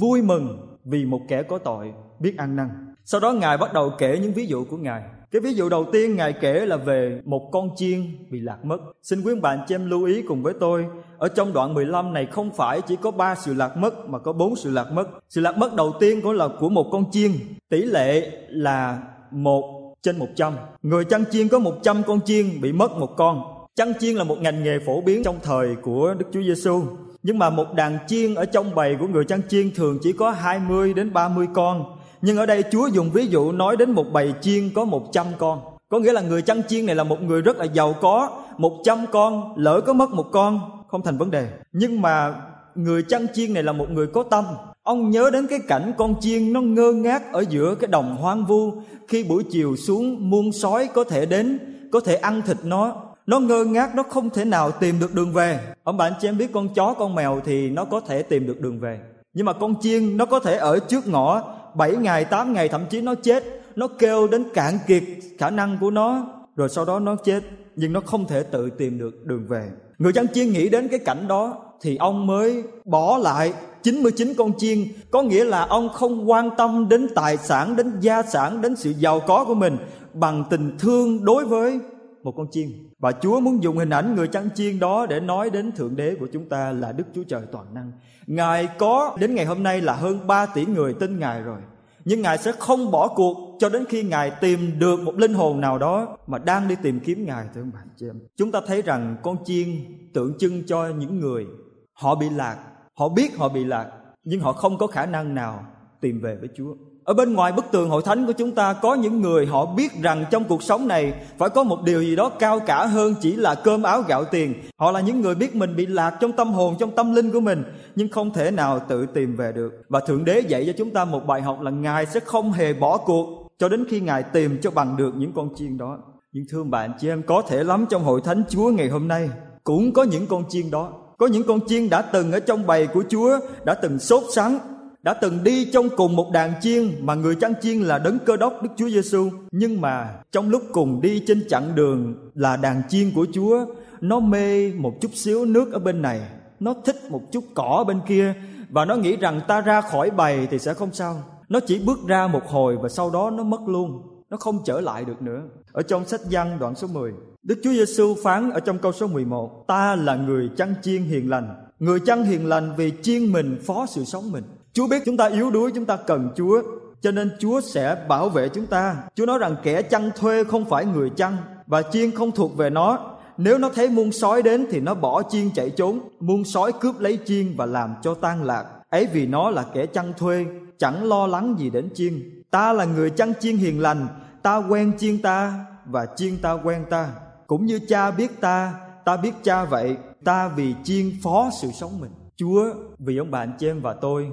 vui 0.00 0.22
mừng 0.22 0.76
vì 0.84 1.04
một 1.04 1.20
kẻ 1.28 1.42
có 1.42 1.58
tội 1.58 1.92
biết 2.20 2.34
ăn 2.36 2.56
năn. 2.56 2.68
Sau 3.04 3.20
đó 3.20 3.32
ngài 3.32 3.58
bắt 3.58 3.72
đầu 3.72 3.92
kể 3.98 4.18
những 4.22 4.32
ví 4.32 4.46
dụ 4.46 4.64
của 4.64 4.76
ngài 4.76 5.02
cái 5.32 5.40
ví 5.40 5.54
dụ 5.54 5.68
đầu 5.68 5.84
tiên 5.92 6.16
ngài 6.16 6.32
kể 6.32 6.66
là 6.66 6.76
về 6.76 7.20
một 7.24 7.48
con 7.52 7.68
chiên 7.76 8.02
bị 8.30 8.40
lạc 8.40 8.64
mất. 8.64 8.78
Xin 9.02 9.22
quý 9.22 9.34
bạn 9.34 9.58
cho 9.68 9.74
em 9.74 9.90
lưu 9.90 10.04
ý 10.04 10.22
cùng 10.22 10.42
với 10.42 10.54
tôi, 10.60 10.86
ở 11.18 11.28
trong 11.28 11.52
đoạn 11.52 11.74
15 11.74 12.12
này 12.12 12.26
không 12.26 12.50
phải 12.56 12.80
chỉ 12.80 12.96
có 12.96 13.10
ba 13.10 13.34
sự 13.34 13.54
lạc 13.54 13.76
mất 13.76 14.08
mà 14.08 14.18
có 14.18 14.32
bốn 14.32 14.56
sự 14.56 14.70
lạc 14.70 14.92
mất. 14.92 15.08
Sự 15.28 15.40
lạc 15.40 15.58
mất 15.58 15.74
đầu 15.74 15.92
tiên 16.00 16.20
cũng 16.20 16.32
là 16.32 16.48
của 16.60 16.68
một 16.68 16.88
con 16.92 17.04
chiên, 17.10 17.32
tỷ 17.68 17.82
lệ 17.82 18.30
là 18.48 18.98
một 19.30 19.94
trên 20.02 20.18
100. 20.18 20.52
Người 20.82 21.04
chăn 21.04 21.24
chiên 21.30 21.48
có 21.48 21.58
100 21.58 22.02
con 22.06 22.20
chiên 22.24 22.60
bị 22.60 22.72
mất 22.72 22.92
một 22.92 23.16
con. 23.16 23.42
Chăn 23.76 23.92
chiên 24.00 24.16
là 24.16 24.24
một 24.24 24.36
ngành 24.40 24.64
nghề 24.64 24.78
phổ 24.86 25.00
biến 25.00 25.22
trong 25.22 25.38
thời 25.42 25.76
của 25.82 26.14
Đức 26.18 26.26
Chúa 26.32 26.42
Giêsu. 26.42 26.82
Nhưng 27.22 27.38
mà 27.38 27.50
một 27.50 27.74
đàn 27.74 27.98
chiên 28.06 28.34
ở 28.34 28.44
trong 28.44 28.74
bầy 28.74 28.96
của 29.00 29.06
người 29.06 29.24
chăn 29.24 29.40
chiên 29.48 29.70
thường 29.74 29.98
chỉ 30.02 30.12
có 30.12 30.30
20 30.30 30.94
đến 30.94 31.12
30 31.12 31.46
con. 31.54 31.99
Nhưng 32.22 32.36
ở 32.36 32.46
đây 32.46 32.64
Chúa 32.70 32.86
dùng 32.86 33.10
ví 33.10 33.26
dụ 33.26 33.52
nói 33.52 33.76
đến 33.76 33.90
một 33.90 34.06
bầy 34.12 34.34
chiên 34.40 34.70
có 34.74 34.84
100 34.84 35.26
con. 35.38 35.60
Có 35.88 35.98
nghĩa 35.98 36.12
là 36.12 36.20
người 36.20 36.42
chăn 36.42 36.62
chiên 36.68 36.86
này 36.86 36.94
là 36.94 37.04
một 37.04 37.22
người 37.22 37.42
rất 37.42 37.56
là 37.56 37.64
giàu 37.64 37.94
có. 38.00 38.28
100 38.58 39.06
con, 39.12 39.54
lỡ 39.56 39.80
có 39.80 39.92
mất 39.92 40.10
một 40.10 40.26
con, 40.32 40.60
không 40.88 41.02
thành 41.02 41.18
vấn 41.18 41.30
đề. 41.30 41.48
Nhưng 41.72 42.02
mà 42.02 42.34
người 42.74 43.02
chăn 43.02 43.26
chiên 43.34 43.54
này 43.54 43.62
là 43.62 43.72
một 43.72 43.90
người 43.90 44.06
có 44.06 44.22
tâm 44.22 44.44
Ông 44.82 45.10
nhớ 45.10 45.30
đến 45.32 45.46
cái 45.46 45.58
cảnh 45.68 45.92
con 45.98 46.14
chiên 46.20 46.52
nó 46.52 46.60
ngơ 46.60 46.92
ngác 46.92 47.32
ở 47.32 47.44
giữa 47.48 47.74
cái 47.74 47.88
đồng 47.88 48.16
hoang 48.16 48.44
vu 48.44 48.72
khi 49.08 49.24
buổi 49.24 49.44
chiều 49.50 49.76
xuống 49.76 50.30
muôn 50.30 50.52
sói 50.52 50.88
có 50.94 51.04
thể 51.04 51.26
đến, 51.26 51.58
có 51.92 52.00
thể 52.00 52.14
ăn 52.14 52.42
thịt 52.46 52.56
nó. 52.64 52.96
Nó 53.26 53.40
ngơ 53.40 53.64
ngác, 53.64 53.94
nó 53.94 54.02
không 54.02 54.30
thể 54.30 54.44
nào 54.44 54.70
tìm 54.70 55.00
được 55.00 55.14
đường 55.14 55.32
về. 55.32 55.60
Ông 55.84 55.96
bạn 55.96 56.12
chị 56.20 56.28
em 56.28 56.38
biết 56.38 56.52
con 56.52 56.68
chó, 56.74 56.94
con 56.98 57.14
mèo 57.14 57.40
thì 57.44 57.70
nó 57.70 57.84
có 57.84 58.00
thể 58.00 58.22
tìm 58.22 58.46
được 58.46 58.60
đường 58.60 58.80
về. 58.80 59.00
Nhưng 59.34 59.46
mà 59.46 59.52
con 59.52 59.74
chiên 59.80 60.16
nó 60.16 60.26
có 60.26 60.40
thể 60.40 60.56
ở 60.56 60.78
trước 60.78 61.08
ngõ 61.08 61.42
7 61.74 61.96
ngày, 61.96 62.24
8 62.24 62.52
ngày 62.52 62.68
thậm 62.68 62.84
chí 62.90 63.00
nó 63.00 63.14
chết. 63.14 63.44
Nó 63.76 63.88
kêu 63.88 64.28
đến 64.28 64.44
cạn 64.54 64.78
kiệt 64.86 65.02
khả 65.38 65.50
năng 65.50 65.78
của 65.80 65.90
nó 65.90 66.26
rồi 66.56 66.68
sau 66.68 66.84
đó 66.84 66.98
nó 66.98 67.16
chết 67.16 67.42
nhưng 67.76 67.92
nó 67.92 68.00
không 68.00 68.26
thể 68.26 68.42
tự 68.42 68.70
tìm 68.70 68.98
được 68.98 69.26
đường 69.26 69.46
về. 69.48 69.70
Người 69.98 70.12
chăn 70.12 70.26
chiên 70.28 70.50
nghĩ 70.50 70.68
đến 70.68 70.88
cái 70.88 70.98
cảnh 70.98 71.28
đó 71.28 71.56
thì 71.82 71.96
ông 71.96 72.26
mới 72.26 72.62
bỏ 72.84 73.18
lại 73.18 73.52
99 73.82 74.34
con 74.34 74.52
chiên 74.58 74.78
có 75.10 75.22
nghĩa 75.22 75.44
là 75.44 75.64
ông 75.64 75.88
không 75.88 76.30
quan 76.30 76.50
tâm 76.58 76.88
đến 76.88 77.08
tài 77.14 77.36
sản 77.36 77.76
đến 77.76 77.92
gia 78.00 78.22
sản 78.22 78.60
đến 78.62 78.76
sự 78.76 78.90
giàu 78.90 79.20
có 79.20 79.44
của 79.44 79.54
mình 79.54 79.76
bằng 80.14 80.44
tình 80.50 80.78
thương 80.78 81.24
đối 81.24 81.44
với 81.44 81.78
một 82.22 82.34
con 82.36 82.46
chiên 82.50 82.89
và 83.00 83.12
Chúa 83.12 83.40
muốn 83.40 83.62
dùng 83.62 83.76
hình 83.76 83.90
ảnh 83.90 84.14
người 84.14 84.28
chăn 84.28 84.48
chiên 84.54 84.78
đó 84.78 85.06
để 85.06 85.20
nói 85.20 85.50
đến 85.50 85.72
Thượng 85.72 85.96
Đế 85.96 86.14
của 86.20 86.26
chúng 86.32 86.48
ta 86.48 86.72
là 86.72 86.92
Đức 86.92 87.04
Chúa 87.14 87.24
Trời 87.24 87.42
toàn 87.52 87.74
năng. 87.74 87.92
Ngài 88.26 88.68
có 88.78 89.16
đến 89.20 89.34
ngày 89.34 89.44
hôm 89.44 89.62
nay 89.62 89.80
là 89.80 89.92
hơn 89.92 90.26
3 90.26 90.46
tỷ 90.46 90.66
người 90.66 90.94
tin 90.94 91.18
Ngài 91.18 91.42
rồi. 91.42 91.60
nhưng 92.04 92.22
ngài 92.22 92.38
sẽ 92.38 92.52
không 92.52 92.90
bỏ 92.90 93.08
cuộc 93.08 93.56
cho 93.58 93.68
đến 93.68 93.84
khi 93.88 94.02
ngài 94.02 94.30
tìm 94.30 94.78
được 94.78 95.00
một 95.00 95.18
linh 95.18 95.34
hồn 95.34 95.60
nào 95.60 95.78
đó 95.78 96.16
mà 96.26 96.38
đang 96.38 96.68
đi 96.68 96.74
tìm 96.82 97.00
kiếm 97.00 97.26
ngài, 97.26 97.46
thưa 97.54 97.62
các 97.62 97.74
bạn 97.74 97.88
chị 97.96 98.06
em 98.06 98.20
chúng 98.36 98.52
ta 98.52 98.60
thấy 98.66 98.82
rằng 98.82 99.16
con 99.22 99.36
chiên 99.44 99.68
tượng 100.14 100.38
trưng 100.38 100.66
cho 100.66 100.88
những 100.88 101.20
người 101.20 101.46
họ 101.92 102.14
bị 102.14 102.30
lạc, 102.30 102.56
họ 102.94 103.08
biết 103.08 103.36
họ 103.36 103.48
bị 103.48 103.64
lạc, 103.64 103.90
nhưng 104.24 104.40
họ 104.40 104.52
không 104.52 104.78
có 104.78 104.86
khả 104.86 105.06
năng 105.06 105.34
nào 105.34 105.64
tìm 106.00 106.20
về 106.20 106.36
với 106.36 106.48
chúa 106.56 106.74
ở 107.10 107.14
bên 107.14 107.34
ngoài 107.34 107.52
bức 107.52 107.64
tường 107.70 107.90
hội 107.90 108.02
thánh 108.02 108.26
của 108.26 108.32
chúng 108.32 108.52
ta 108.52 108.72
có 108.72 108.94
những 108.94 109.20
người 109.20 109.46
họ 109.46 109.66
biết 109.66 110.02
rằng 110.02 110.24
trong 110.30 110.44
cuộc 110.44 110.62
sống 110.62 110.88
này 110.88 111.12
phải 111.38 111.48
có 111.48 111.62
một 111.62 111.82
điều 111.84 112.02
gì 112.02 112.16
đó 112.16 112.28
cao 112.28 112.60
cả 112.60 112.86
hơn 112.86 113.14
chỉ 113.20 113.36
là 113.36 113.54
cơm 113.54 113.82
áo 113.82 114.02
gạo 114.08 114.24
tiền. 114.24 114.54
Họ 114.76 114.90
là 114.90 115.00
những 115.00 115.20
người 115.20 115.34
biết 115.34 115.54
mình 115.54 115.76
bị 115.76 115.86
lạc 115.86 116.16
trong 116.20 116.32
tâm 116.32 116.52
hồn, 116.52 116.76
trong 116.78 116.90
tâm 116.90 117.14
linh 117.14 117.30
của 117.30 117.40
mình, 117.40 117.64
nhưng 117.94 118.08
không 118.08 118.32
thể 118.32 118.50
nào 118.50 118.78
tự 118.88 119.06
tìm 119.06 119.36
về 119.36 119.52
được. 119.52 119.72
Và 119.88 120.00
thượng 120.00 120.24
đế 120.24 120.40
dạy 120.40 120.64
cho 120.66 120.72
chúng 120.78 120.90
ta 120.90 121.04
một 121.04 121.26
bài 121.26 121.42
học 121.42 121.60
là 121.60 121.70
ngài 121.70 122.06
sẽ 122.06 122.20
không 122.20 122.52
hề 122.52 122.72
bỏ 122.72 122.96
cuộc 122.96 123.48
cho 123.58 123.68
đến 123.68 123.84
khi 123.88 124.00
ngài 124.00 124.22
tìm 124.22 124.58
cho 124.62 124.70
bằng 124.70 124.96
được 124.96 125.12
những 125.16 125.32
con 125.32 125.48
chiên 125.56 125.78
đó. 125.78 125.98
Nhưng 126.32 126.44
thương 126.50 126.70
bạn 126.70 126.92
chị 127.00 127.08
em, 127.08 127.22
có 127.22 127.42
thể 127.42 127.64
lắm 127.64 127.86
trong 127.90 128.04
hội 128.04 128.20
thánh 128.24 128.42
chúa 128.48 128.70
ngày 128.70 128.88
hôm 128.88 129.08
nay. 129.08 129.30
Cũng 129.64 129.92
có 129.92 130.02
những 130.02 130.26
con 130.26 130.44
chiên 130.48 130.70
đó. 130.70 130.92
Có 131.18 131.26
những 131.26 131.42
con 131.42 131.60
chiên 131.68 131.90
đã 131.90 132.02
từng 132.02 132.32
ở 132.32 132.40
trong 132.40 132.66
bầy 132.66 132.86
của 132.86 133.04
chúa, 133.08 133.38
đã 133.64 133.74
từng 133.74 133.98
sốt 133.98 134.22
sắng 134.34 134.58
đã 135.02 135.14
từng 135.14 135.44
đi 135.44 135.70
trong 135.72 135.88
cùng 135.96 136.16
một 136.16 136.30
đàn 136.32 136.52
chiên 136.60 136.90
mà 137.00 137.14
người 137.14 137.34
chăn 137.34 137.52
chiên 137.60 137.80
là 137.80 137.98
đấng 137.98 138.18
cơ 138.18 138.36
đốc 138.36 138.62
Đức 138.62 138.68
Chúa 138.76 138.88
Giêsu 138.88 139.30
nhưng 139.50 139.80
mà 139.80 140.14
trong 140.32 140.48
lúc 140.48 140.62
cùng 140.72 141.00
đi 141.00 141.22
trên 141.26 141.48
chặng 141.48 141.74
đường 141.74 142.30
là 142.34 142.56
đàn 142.56 142.82
chiên 142.88 143.10
của 143.14 143.26
Chúa, 143.32 143.66
nó 144.00 144.20
mê 144.20 144.72
một 144.72 144.94
chút 145.00 145.10
xíu 145.14 145.44
nước 145.44 145.72
ở 145.72 145.78
bên 145.78 146.02
này, 146.02 146.20
nó 146.60 146.74
thích 146.84 146.96
một 147.10 147.22
chút 147.32 147.44
cỏ 147.54 147.84
bên 147.88 148.00
kia 148.06 148.34
và 148.70 148.84
nó 148.84 148.94
nghĩ 148.94 149.16
rằng 149.16 149.40
ta 149.48 149.60
ra 149.60 149.80
khỏi 149.80 150.10
bầy 150.10 150.46
thì 150.46 150.58
sẽ 150.58 150.74
không 150.74 150.92
sao. 150.92 151.22
Nó 151.48 151.60
chỉ 151.60 151.78
bước 151.78 151.98
ra 152.06 152.26
một 152.26 152.46
hồi 152.46 152.76
và 152.82 152.88
sau 152.88 153.10
đó 153.10 153.30
nó 153.30 153.42
mất 153.42 153.60
luôn, 153.66 154.02
nó 154.30 154.36
không 154.36 154.58
trở 154.64 154.80
lại 154.80 155.04
được 155.04 155.22
nữa. 155.22 155.42
Ở 155.72 155.82
trong 155.82 156.04
sách 156.04 156.20
văn 156.30 156.58
đoạn 156.60 156.74
số 156.74 156.86
10 156.86 157.12
Đức 157.42 157.58
Chúa 157.62 157.72
Giêsu 157.72 158.16
phán 158.22 158.50
ở 158.50 158.60
trong 158.60 158.78
câu 158.78 158.92
số 158.92 159.06
11 159.06 159.64
Ta 159.66 159.96
là 159.96 160.16
người 160.16 160.50
chăn 160.56 160.74
chiên 160.82 161.02
hiền 161.02 161.30
lành. 161.30 161.54
Người 161.78 162.00
chăn 162.00 162.24
hiền 162.24 162.46
lành 162.46 162.74
vì 162.76 162.92
chiên 163.02 163.32
mình 163.32 163.58
phó 163.66 163.86
sự 163.86 164.04
sống 164.04 164.32
mình. 164.32 164.44
Chúa 164.72 164.86
biết 164.86 165.02
chúng 165.06 165.16
ta 165.16 165.26
yếu 165.26 165.50
đuối, 165.50 165.70
chúng 165.74 165.84
ta 165.84 165.96
cần 165.96 166.28
Chúa, 166.36 166.62
cho 167.00 167.10
nên 167.10 167.30
Chúa 167.38 167.60
sẽ 167.60 168.04
bảo 168.08 168.28
vệ 168.28 168.48
chúng 168.48 168.66
ta. 168.66 168.96
Chúa 169.14 169.26
nói 169.26 169.38
rằng 169.38 169.56
kẻ 169.62 169.82
chăn 169.82 170.10
thuê 170.16 170.44
không 170.44 170.64
phải 170.64 170.84
người 170.84 171.10
chăn 171.10 171.36
và 171.66 171.82
chiên 171.82 172.10
không 172.10 172.32
thuộc 172.32 172.56
về 172.56 172.70
nó. 172.70 172.98
Nếu 173.36 173.58
nó 173.58 173.70
thấy 173.74 173.88
muôn 173.88 174.12
sói 174.12 174.42
đến 174.42 174.66
thì 174.70 174.80
nó 174.80 174.94
bỏ 174.94 175.22
chiên 175.22 175.50
chạy 175.54 175.70
trốn, 175.70 176.00
muôn 176.20 176.44
sói 176.44 176.72
cướp 176.72 177.00
lấy 177.00 177.18
chiên 177.24 177.54
và 177.56 177.66
làm 177.66 177.94
cho 178.02 178.14
tan 178.14 178.44
lạc. 178.44 178.64
Ấy 178.90 179.06
vì 179.12 179.26
nó 179.26 179.50
là 179.50 179.64
kẻ 179.74 179.86
chăn 179.86 180.12
thuê, 180.18 180.46
chẳng 180.78 181.04
lo 181.04 181.26
lắng 181.26 181.56
gì 181.58 181.70
đến 181.70 181.88
chiên. 181.94 182.42
Ta 182.50 182.72
là 182.72 182.84
người 182.84 183.10
chăn 183.10 183.32
chiên 183.40 183.56
hiền 183.56 183.80
lành, 183.80 184.06
ta 184.42 184.56
quen 184.56 184.92
chiên 184.98 185.22
ta 185.22 185.64
và 185.86 186.06
chiên 186.16 186.38
ta 186.38 186.52
quen 186.52 186.84
ta. 186.90 187.08
Cũng 187.46 187.66
như 187.66 187.80
cha 187.88 188.10
biết 188.10 188.40
ta, 188.40 188.74
ta 189.04 189.16
biết 189.16 189.32
cha 189.42 189.64
vậy, 189.64 189.96
ta 190.24 190.48
vì 190.48 190.74
chiên 190.84 191.12
phó 191.22 191.50
sự 191.60 191.68
sống 191.72 192.00
mình. 192.00 192.10
Chúa 192.36 192.64
vì 192.98 193.16
ông 193.16 193.30
bạn 193.30 193.52
chị 193.58 193.66
em 193.66 193.80
và 193.80 193.92
tôi 193.92 194.28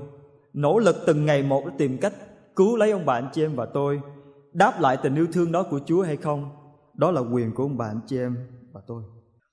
nỗ 0.53 0.79
lực 0.79 0.95
từng 1.05 1.25
ngày 1.25 1.43
một 1.43 1.63
để 1.65 1.71
tìm 1.77 1.97
cách 1.97 2.13
cứu 2.55 2.75
lấy 2.75 2.91
ông 2.91 3.05
bạn 3.05 3.29
chị 3.33 3.43
em 3.43 3.55
và 3.55 3.65
tôi. 3.73 4.01
Đáp 4.53 4.81
lại 4.81 4.97
tình 5.03 5.15
yêu 5.15 5.27
thương 5.33 5.51
đó 5.51 5.63
của 5.63 5.79
Chúa 5.85 6.01
hay 6.01 6.17
không? 6.17 6.49
Đó 6.93 7.11
là 7.11 7.21
quyền 7.21 7.55
của 7.55 7.63
ông 7.63 7.77
bạn 7.77 7.99
chị 8.07 8.17
em 8.17 8.37
và 8.73 8.81
tôi. 8.87 9.03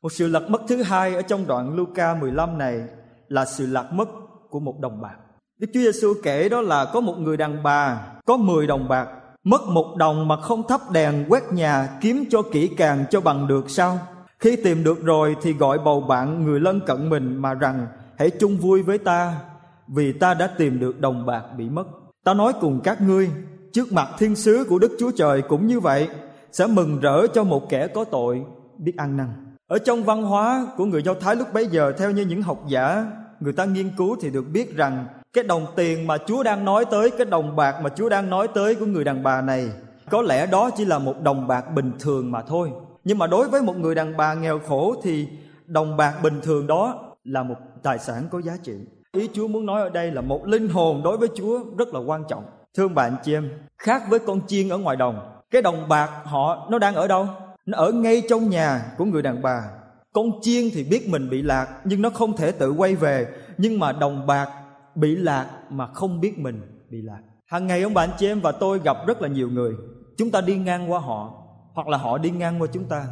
Một 0.03 0.13
sự 0.13 0.29
lạc 0.29 0.51
mất 0.51 0.63
thứ 0.69 0.83
hai 0.83 1.15
ở 1.15 1.23
trong 1.23 1.47
đoạn 1.47 1.77
Luca 1.77 2.15
15 2.15 2.59
này 2.59 2.83
là 3.29 3.45
sự 3.45 3.67
lạc 3.67 3.93
mất 3.93 4.09
của 4.51 4.61
một 4.61 4.81
đồng 4.81 5.01
bạc. 5.01 5.17
Đức 5.59 5.67
Chúa 5.75 5.81
Giêsu 5.81 6.15
kể 6.23 6.49
đó 6.49 6.61
là 6.61 6.85
có 6.93 7.01
một 7.01 7.15
người 7.19 7.37
đàn 7.37 7.63
bà, 7.63 8.07
có 8.27 8.37
10 8.37 8.67
đồng 8.67 8.89
bạc, 8.89 9.09
mất 9.45 9.63
một 9.63 9.97
đồng 9.97 10.29
mà 10.29 10.37
không 10.37 10.69
thắp 10.69 10.81
đèn 10.93 11.25
quét 11.29 11.43
nhà 11.53 11.99
kiếm 12.01 12.25
cho 12.31 12.43
kỹ 12.43 12.71
càng 12.77 13.05
cho 13.11 13.21
bằng 13.21 13.49
được 13.49 13.71
sao? 13.71 13.99
Khi 14.39 14.57
tìm 14.57 14.85
được 14.85 15.03
rồi 15.05 15.37
thì 15.43 15.53
gọi 15.53 15.79
bầu 15.79 16.01
bạn 16.01 16.45
người 16.45 16.61
lân 16.61 16.81
cận 16.87 17.09
mình 17.09 17.37
mà 17.37 17.55
rằng, 17.55 17.87
hãy 18.19 18.31
chung 18.31 18.57
vui 18.57 18.83
với 18.83 18.99
ta 18.99 19.41
vì 19.89 20.13
ta 20.13 20.35
đã 20.35 20.47
tìm 20.47 20.81
được 20.81 21.01
đồng 21.01 21.27
bạc 21.27 21.43
bị 21.57 21.69
mất. 21.69 21.85
Ta 22.25 22.35
nói 22.35 22.53
cùng 22.61 22.81
các 22.85 23.01
ngươi, 23.01 23.31
trước 23.73 23.93
mặt 23.93 24.09
thiên 24.19 24.37
sứ 24.37 24.67
của 24.69 24.79
Đức 24.79 24.97
Chúa 24.99 25.11
Trời 25.11 25.43
cũng 25.43 25.67
như 25.67 25.81
vậy, 25.81 26.09
sẽ 26.53 26.67
mừng 26.67 27.01
rỡ 27.01 27.27
cho 27.27 27.45
một 27.45 27.69
kẻ 27.69 27.87
có 27.87 28.05
tội 28.05 28.43
biết 28.79 28.97
ăn 28.97 29.17
năn. 29.17 29.29
Ở 29.67 29.79
trong 29.79 30.05
văn 30.05 30.23
hóa 30.23 30.67
của 30.77 30.85
người 30.85 31.03
Do 31.03 31.15
Thái 31.15 31.37
lúc 31.37 31.49
bấy 31.53 31.67
giờ 31.67 31.93
theo 31.99 32.11
như 32.11 32.23
những 32.23 32.43
học 32.43 32.65
giả 32.69 33.07
người 33.41 33.53
ta 33.53 33.65
nghiên 33.65 33.91
cứu 33.97 34.17
thì 34.21 34.31
được 34.31 34.45
biết 34.53 34.77
rằng 34.77 35.07
cái 35.33 35.45
đồng 35.45 35.67
tiền 35.77 36.07
mà 36.07 36.19
Chúa 36.27 36.43
đang 36.43 36.65
nói 36.65 36.85
tới, 36.85 37.11
cái 37.11 37.25
đồng 37.25 37.57
bạc 37.57 37.81
mà 37.83 37.91
Chúa 37.97 38.09
đang 38.09 38.31
nói 38.31 38.49
tới 38.55 38.75
của 38.75 38.87
người 38.87 39.05
đàn 39.05 39.23
bà 39.23 39.41
này 39.41 39.71
có 40.11 40.23
lẽ 40.23 40.47
đó 40.47 40.71
chỉ 40.77 40.85
là 40.85 40.99
một 40.99 41.23
đồng 41.23 41.47
bạc 41.47 41.75
bình 41.75 41.93
thường 41.99 42.33
mà 42.33 42.43
thôi. 42.43 42.71
Nhưng 43.05 43.19
mà 43.19 43.27
đối 43.27 43.49
với 43.49 43.63
một 43.63 43.77
người 43.77 43.95
đàn 43.95 44.17
bà 44.17 44.35
nghèo 44.35 44.59
khổ 44.59 44.95
thì 45.03 45.29
đồng 45.67 45.97
bạc 45.97 46.15
bình 46.23 46.41
thường 46.43 46.67
đó 46.67 47.15
là 47.25 47.43
một 47.43 47.57
tài 47.83 47.99
sản 47.99 48.29
có 48.31 48.41
giá 48.41 48.57
trị. 48.63 48.73
Ý 49.15 49.29
Chúa 49.33 49.49
muốn 49.49 49.67
nói 49.67 49.81
ở 49.81 49.89
đây 49.89 50.11
là 50.11 50.21
một 50.21 50.47
linh 50.47 50.69
hồn 50.69 51.03
đối 51.05 51.17
với 51.17 51.29
Chúa 51.35 51.61
rất 51.79 51.95
là 51.95 52.01
quan 52.01 52.25
trọng. 52.29 52.45
Thương 52.77 52.95
bạn 52.95 53.17
chị 53.25 53.35
em, 53.35 53.51
khác 53.79 54.03
với 54.09 54.19
con 54.19 54.47
chiên 54.47 54.69
ở 54.69 54.79
ngoài 54.79 54.97
đồng, 54.97 55.21
cái 55.51 55.63
đồng 55.63 55.89
bạc 55.89 56.11
họ 56.25 56.67
nó 56.71 56.79
đang 56.79 56.95
ở 56.95 57.09
đâu? 57.09 57.29
Nó 57.67 57.79
ở 57.79 57.93
ngay 57.93 58.23
trong 58.29 58.51
nhà 58.51 58.93
của 58.99 59.05
người 59.05 59.23
đàn 59.23 59.43
bà. 59.43 59.63
Con 60.13 60.31
chiên 60.43 60.65
thì 60.73 60.85
biết 60.85 61.09
mình 61.09 61.31
bị 61.31 61.43
lạc 61.43 61.69
nhưng 61.85 62.03
nó 62.03 62.11
không 62.11 62.37
thể 62.37 62.53
tự 62.53 62.73
quay 62.73 62.95
về, 62.95 63.27
nhưng 63.59 63.79
mà 63.79 63.93
đồng 63.93 64.27
bạc 64.27 64.49
bị 64.95 65.17
lạc 65.17 65.47
mà 65.71 65.87
không 65.87 66.21
biết 66.21 66.39
mình 66.39 66.61
bị 66.91 67.03
lạc. 67.03 67.21
Hàng 67.47 67.67
ngày 67.67 67.83
ông 67.83 67.95
bạn 67.95 68.11
chị 68.19 68.27
em 68.27 68.41
và 68.41 68.53
tôi 68.53 68.81
gặp 68.85 68.97
rất 69.07 69.23
là 69.23 69.29
nhiều 69.29 69.49
người, 69.49 69.73
chúng 70.17 70.31
ta 70.31 70.41
đi 70.41 70.57
ngang 70.57 70.93
qua 70.93 71.01
họ 71.01 71.33
hoặc 71.75 71.89
là 71.89 71.99
họ 71.99 72.19
đi 72.19 72.31
ngang 72.31 72.63
qua 72.63 72.69
chúng 72.73 72.85
ta. 72.85 73.07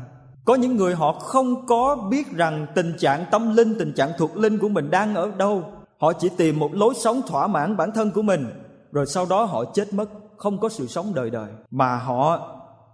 Có 0.44 0.54
những 0.54 0.76
người 0.76 0.94
họ 0.94 1.12
không 1.12 1.66
có 1.66 1.96
biết 2.10 2.32
rằng 2.32 2.66
tình 2.74 2.92
trạng 2.98 3.24
tâm 3.30 3.56
linh, 3.56 3.74
tình 3.78 3.92
trạng 3.92 4.10
thuộc 4.18 4.36
linh 4.36 4.58
của 4.58 4.68
mình 4.68 4.90
đang 4.90 5.14
ở 5.14 5.30
đâu 5.38 5.64
họ 6.02 6.12
chỉ 6.12 6.28
tìm 6.36 6.58
một 6.58 6.74
lối 6.74 6.94
sống 6.94 7.20
thỏa 7.26 7.46
mãn 7.46 7.76
bản 7.76 7.90
thân 7.94 8.10
của 8.10 8.22
mình, 8.22 8.46
rồi 8.92 9.06
sau 9.06 9.26
đó 9.30 9.44
họ 9.44 9.64
chết 9.64 9.94
mất, 9.94 10.08
không 10.36 10.60
có 10.60 10.68
sự 10.68 10.86
sống 10.86 11.14
đời 11.14 11.30
đời. 11.30 11.50
Mà 11.70 11.96
họ 11.96 12.48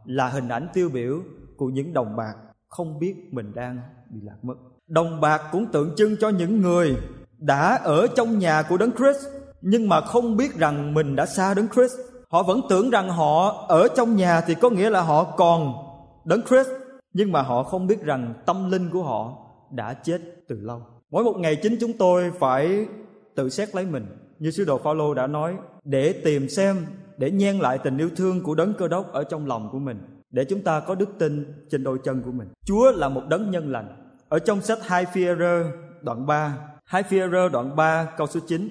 là 0.05 0.29
hình 0.29 0.49
ảnh 0.49 0.69
tiêu 0.73 0.91
biểu 0.93 1.19
của 1.57 1.67
những 1.67 1.93
đồng 1.93 2.17
bạc 2.17 2.35
không 2.69 2.99
biết 2.99 3.15
mình 3.31 3.53
đang 3.55 3.81
bị 4.11 4.21
lạc 4.23 4.37
mất. 4.43 4.55
Đồng 4.89 5.21
bạc 5.21 5.43
cũng 5.53 5.67
tượng 5.67 5.95
trưng 5.97 6.17
cho 6.21 6.29
những 6.29 6.61
người 6.61 6.97
đã 7.39 7.77
ở 7.85 8.07
trong 8.07 8.39
nhà 8.39 8.63
của 8.63 8.77
đấng 8.77 8.93
Christ, 8.93 9.27
nhưng 9.61 9.89
mà 9.89 10.01
không 10.01 10.37
biết 10.37 10.57
rằng 10.57 10.95
mình 10.95 11.17
đã 11.17 11.27
xa 11.27 11.55
đấng 11.55 11.69
Christ. 11.69 11.95
Họ 12.31 12.43
vẫn 12.43 12.61
tưởng 12.69 12.91
rằng 12.91 13.11
họ 13.11 13.65
ở 13.69 13.89
trong 13.97 14.17
nhà 14.17 14.41
thì 14.41 14.55
có 14.55 14.71
nghĩa 14.71 14.91
là 14.91 15.01
họ 15.01 15.25
còn 15.25 15.75
đấng 16.25 16.43
Christ, 16.43 16.69
nhưng 17.13 17.33
mà 17.33 17.43
họ 17.43 17.63
không 17.63 17.87
biết 17.87 18.03
rằng 18.03 18.35
tâm 18.47 18.71
linh 18.71 18.91
của 18.91 19.03
họ 19.03 19.37
đã 19.71 19.95
chết 19.95 20.21
từ 20.49 20.57
lâu. 20.61 20.83
Mỗi 21.11 21.25
một 21.25 21.39
ngày 21.39 21.57
chính 21.57 21.77
chúng 21.81 21.93
tôi 21.93 22.31
phải 22.39 22.87
tự 23.35 23.49
xét 23.49 23.75
lấy 23.75 23.87
mình 23.87 24.07
như 24.39 24.51
sứ 24.51 24.65
đồ 24.65 24.79
Phaolô 24.79 25.15
đã 25.15 25.27
nói 25.27 25.55
để 25.85 26.13
tìm 26.13 26.49
xem 26.49 26.77
để 27.19 27.31
nhen 27.31 27.59
lại 27.59 27.79
tình 27.85 27.99
yêu 27.99 28.11
thương 28.17 28.43
của 28.43 28.55
đấng 28.55 28.75
cơ 28.75 28.89
đốc 28.89 29.13
ở 29.13 29.25
trong 29.25 29.47
lòng 29.47 29.69
của 29.73 29.79
mình 29.79 29.99
để 30.31 30.45
chúng 30.45 30.63
ta 30.63 30.81
có 30.81 30.95
đức 30.95 31.09
tin 31.19 31.55
trên 31.71 31.85
đôi 31.85 31.99
chân 32.05 32.23
của 32.23 32.33
mình. 32.33 32.49
Chúa 32.65 32.93
là 32.93 33.09
một 33.09 33.23
đấng 33.29 33.51
nhân 33.51 33.73
lành. 33.73 33.89
Ở 34.29 34.39
trong 34.39 34.61
sách 34.61 34.79
2 34.83 35.07
Phi-e-rơ 35.07 35.65
đoạn 36.03 36.27
3, 36.27 36.59
2 36.85 37.03
Phi-e-rơ 37.03 37.49
đoạn 37.49 37.77
3 37.77 38.09
câu 38.17 38.27
số 38.27 38.41
9. 38.47 38.69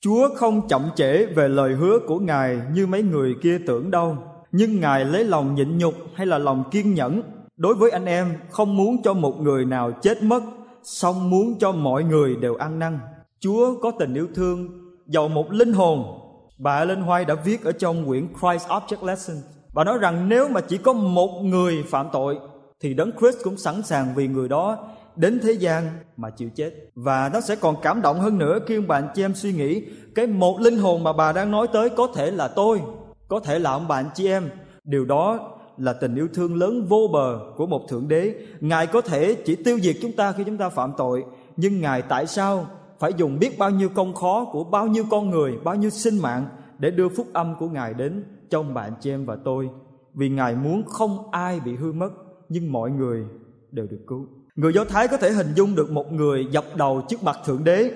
Chúa 0.00 0.28
không 0.34 0.68
chậm 0.68 0.82
trễ 0.96 1.26
về 1.26 1.48
lời 1.48 1.74
hứa 1.74 1.98
của 2.06 2.18
Ngài 2.18 2.60
như 2.74 2.86
mấy 2.86 3.02
người 3.02 3.34
kia 3.42 3.58
tưởng 3.66 3.90
đâu, 3.90 4.16
nhưng 4.52 4.80
Ngài 4.80 5.04
lấy 5.04 5.24
lòng 5.24 5.54
nhịn 5.54 5.78
nhục 5.78 5.94
hay 6.14 6.26
là 6.26 6.38
lòng 6.38 6.64
kiên 6.70 6.94
nhẫn 6.94 7.22
đối 7.56 7.74
với 7.74 7.90
anh 7.90 8.04
em 8.04 8.34
không 8.50 8.76
muốn 8.76 9.02
cho 9.02 9.14
một 9.14 9.40
người 9.40 9.64
nào 9.64 9.92
chết 10.02 10.22
mất 10.22 10.42
song 10.82 11.30
muốn 11.30 11.58
cho 11.58 11.72
mọi 11.72 12.04
người 12.04 12.36
đều 12.36 12.54
ăn 12.54 12.78
năn. 12.78 12.98
Chúa 13.40 13.80
có 13.82 13.90
tình 13.98 14.14
yêu 14.14 14.28
thương 14.34 14.68
giàu 15.06 15.28
một 15.28 15.52
linh 15.52 15.72
hồn. 15.72 16.20
Bà 16.58 16.78
Ellen 16.78 17.06
White 17.06 17.26
đã 17.26 17.34
viết 17.34 17.64
ở 17.64 17.72
trong 17.72 18.06
quyển 18.06 18.28
Christ 18.28 18.68
Object 18.68 19.06
Lesson. 19.06 19.36
Bà 19.74 19.84
nói 19.84 19.98
rằng 19.98 20.28
nếu 20.28 20.48
mà 20.48 20.60
chỉ 20.60 20.78
có 20.78 20.92
một 20.92 21.40
người 21.42 21.84
phạm 21.88 22.06
tội 22.12 22.38
thì 22.80 22.94
Đấng 22.94 23.10
Christ 23.20 23.38
cũng 23.44 23.56
sẵn 23.56 23.82
sàng 23.82 24.14
vì 24.14 24.28
người 24.28 24.48
đó 24.48 24.78
đến 25.16 25.40
thế 25.42 25.52
gian 25.52 25.90
mà 26.16 26.30
chịu 26.30 26.50
chết. 26.54 26.70
Và 26.94 27.30
nó 27.32 27.40
sẽ 27.40 27.56
còn 27.56 27.76
cảm 27.82 28.02
động 28.02 28.20
hơn 28.20 28.38
nữa 28.38 28.58
khi 28.66 28.76
ông 28.76 28.88
bạn 28.88 29.08
chị 29.14 29.24
em 29.24 29.34
suy 29.34 29.52
nghĩ 29.52 29.82
cái 30.14 30.26
một 30.26 30.60
linh 30.60 30.78
hồn 30.78 31.04
mà 31.04 31.12
bà 31.12 31.32
đang 31.32 31.50
nói 31.50 31.66
tới 31.72 31.90
có 31.90 32.08
thể 32.14 32.30
là 32.30 32.48
tôi, 32.48 32.80
có 33.28 33.40
thể 33.40 33.58
là 33.58 33.70
ông 33.70 33.88
bạn 33.88 34.10
chị 34.14 34.28
em. 34.28 34.50
Điều 34.84 35.04
đó 35.04 35.50
là 35.80 35.92
tình 35.92 36.14
yêu 36.14 36.28
thương 36.34 36.54
lớn 36.56 36.86
vô 36.88 37.08
bờ 37.12 37.40
của 37.56 37.66
một 37.66 37.88
thượng 37.88 38.08
đế. 38.08 38.34
Ngài 38.60 38.86
có 38.86 39.00
thể 39.00 39.34
chỉ 39.34 39.56
tiêu 39.56 39.78
diệt 39.80 39.96
chúng 40.02 40.12
ta 40.12 40.32
khi 40.32 40.44
chúng 40.44 40.56
ta 40.56 40.68
phạm 40.68 40.92
tội, 40.96 41.24
nhưng 41.56 41.80
ngài 41.80 42.02
tại 42.02 42.26
sao 42.26 42.66
phải 42.98 43.12
dùng 43.16 43.38
biết 43.38 43.58
bao 43.58 43.70
nhiêu 43.70 43.88
công 43.88 44.14
khó 44.14 44.44
của 44.52 44.64
bao 44.64 44.86
nhiêu 44.86 45.04
con 45.10 45.30
người, 45.30 45.52
bao 45.64 45.74
nhiêu 45.74 45.90
sinh 45.90 46.18
mạng 46.18 46.46
để 46.78 46.90
đưa 46.90 47.08
phúc 47.08 47.26
âm 47.32 47.54
của 47.58 47.68
ngài 47.68 47.94
đến 47.94 48.24
trong 48.50 48.74
bạn, 48.74 48.92
chị 49.00 49.10
em 49.10 49.24
và 49.26 49.36
tôi? 49.44 49.68
Vì 50.14 50.28
ngài 50.28 50.54
muốn 50.54 50.84
không 50.84 51.30
ai 51.30 51.60
bị 51.60 51.76
hư 51.76 51.92
mất, 51.92 52.10
nhưng 52.48 52.72
mọi 52.72 52.90
người 52.90 53.24
đều 53.70 53.86
được 53.86 54.00
cứu. 54.06 54.26
Người 54.56 54.72
do 54.72 54.84
thái 54.84 55.08
có 55.08 55.16
thể 55.16 55.30
hình 55.30 55.52
dung 55.54 55.74
được 55.74 55.90
một 55.90 56.12
người 56.12 56.46
dập 56.50 56.64
đầu 56.76 57.02
trước 57.08 57.22
mặt 57.22 57.38
thượng 57.44 57.64
đế 57.64 57.90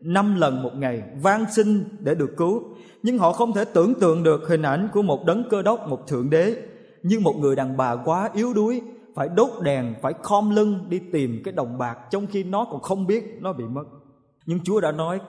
năm 0.00 0.40
lần 0.40 0.62
một 0.62 0.70
ngày, 0.76 1.02
van 1.22 1.44
xin 1.56 1.84
để 1.98 2.14
được 2.14 2.36
cứu. 2.36 2.62
Nhưng 3.02 3.18
họ 3.18 3.32
không 3.32 3.52
thể 3.52 3.64
tưởng 3.64 3.94
tượng 3.94 4.22
được 4.22 4.48
hình 4.48 4.62
ảnh 4.62 4.88
của 4.92 5.02
một 5.02 5.24
đấng 5.26 5.44
cơ 5.50 5.62
đốc, 5.62 5.88
một 5.88 6.06
thượng 6.06 6.30
đế 6.30 6.56
nhưng 7.04 7.22
một 7.22 7.34
người 7.38 7.56
đàn 7.56 7.76
bà 7.76 7.96
quá 7.96 8.30
yếu 8.34 8.54
đuối, 8.54 8.82
phải 9.14 9.28
đốt 9.28 9.50
đèn, 9.62 9.94
phải 10.02 10.12
khom 10.22 10.50
lưng 10.50 10.86
đi 10.88 11.00
tìm 11.12 11.40
cái 11.44 11.52
đồng 11.52 11.78
bạc 11.78 11.98
trong 12.10 12.26
khi 12.26 12.44
nó 12.44 12.66
còn 12.70 12.82
không 12.82 13.06
biết 13.06 13.38
nó 13.40 13.52
bị 13.52 13.64
mất. 13.64 13.84
Nhưng 14.46 14.60
chúa 14.64 14.80
đã 14.80 14.92
nói, 14.92 15.20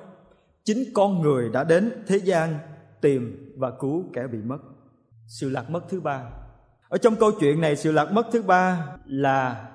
chính 0.63 0.83
con 0.93 1.21
người 1.21 1.49
đã 1.49 1.63
đến 1.63 2.03
thế 2.07 2.17
gian 2.17 2.57
tìm 3.01 3.53
và 3.57 3.71
cứu 3.71 4.03
kẻ 4.13 4.27
bị 4.27 4.37
mất. 4.37 4.57
Sự 5.27 5.49
lạc 5.49 5.69
mất 5.69 5.83
thứ 5.89 6.01
ba. 6.01 6.23
Ở 6.89 6.97
trong 6.97 7.15
câu 7.15 7.31
chuyện 7.39 7.61
này, 7.61 7.75
sự 7.75 7.91
lạc 7.91 8.11
mất 8.11 8.27
thứ 8.31 8.41
ba 8.41 8.87
là 9.05 9.67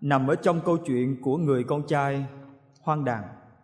nằm 0.00 0.26
ở 0.26 0.34
trong 0.34 0.60
câu 0.64 0.76
chuyện 0.76 1.22
của 1.22 1.36
người 1.36 1.64
con 1.64 1.82
trai 1.86 2.26
hoang 2.82 3.04
đàn 3.04 3.22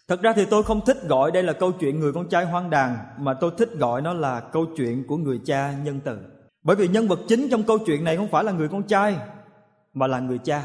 thật 0.09 0.23
ra 0.23 0.33
thì 0.33 0.45
tôi 0.51 0.63
không 0.63 0.81
thích 0.87 0.97
gọi 1.09 1.31
đây 1.31 1.43
là 1.43 1.53
câu 1.53 1.73
chuyện 1.73 2.01
người 2.01 2.13
con 2.13 2.29
trai 2.29 2.45
hoang 2.45 2.71
đàn 2.71 2.97
mà 3.19 3.35
tôi 3.35 3.51
thích 3.59 3.71
gọi 3.79 4.03
nó 4.03 4.13
là 4.13 4.41
câu 4.41 4.67
chuyện 4.77 5.07
của 5.07 5.17
người 5.17 5.41
cha 5.45 5.75
nhân 5.85 6.01
từ 6.05 6.19
bởi 6.65 6.77
vì 6.77 6.89
nhân 6.89 7.09
vật 7.09 7.19
chính 7.29 7.49
trong 7.51 7.63
câu 7.63 7.79
chuyện 7.79 8.05
này 8.05 8.17
không 8.17 8.29
phải 8.29 8.45
là 8.45 8.53
người 8.53 8.69
con 8.69 8.83
trai, 8.83 9.17
mà 9.95 10.07
là 10.07 10.21
người 10.21 10.39
cha. 10.39 10.63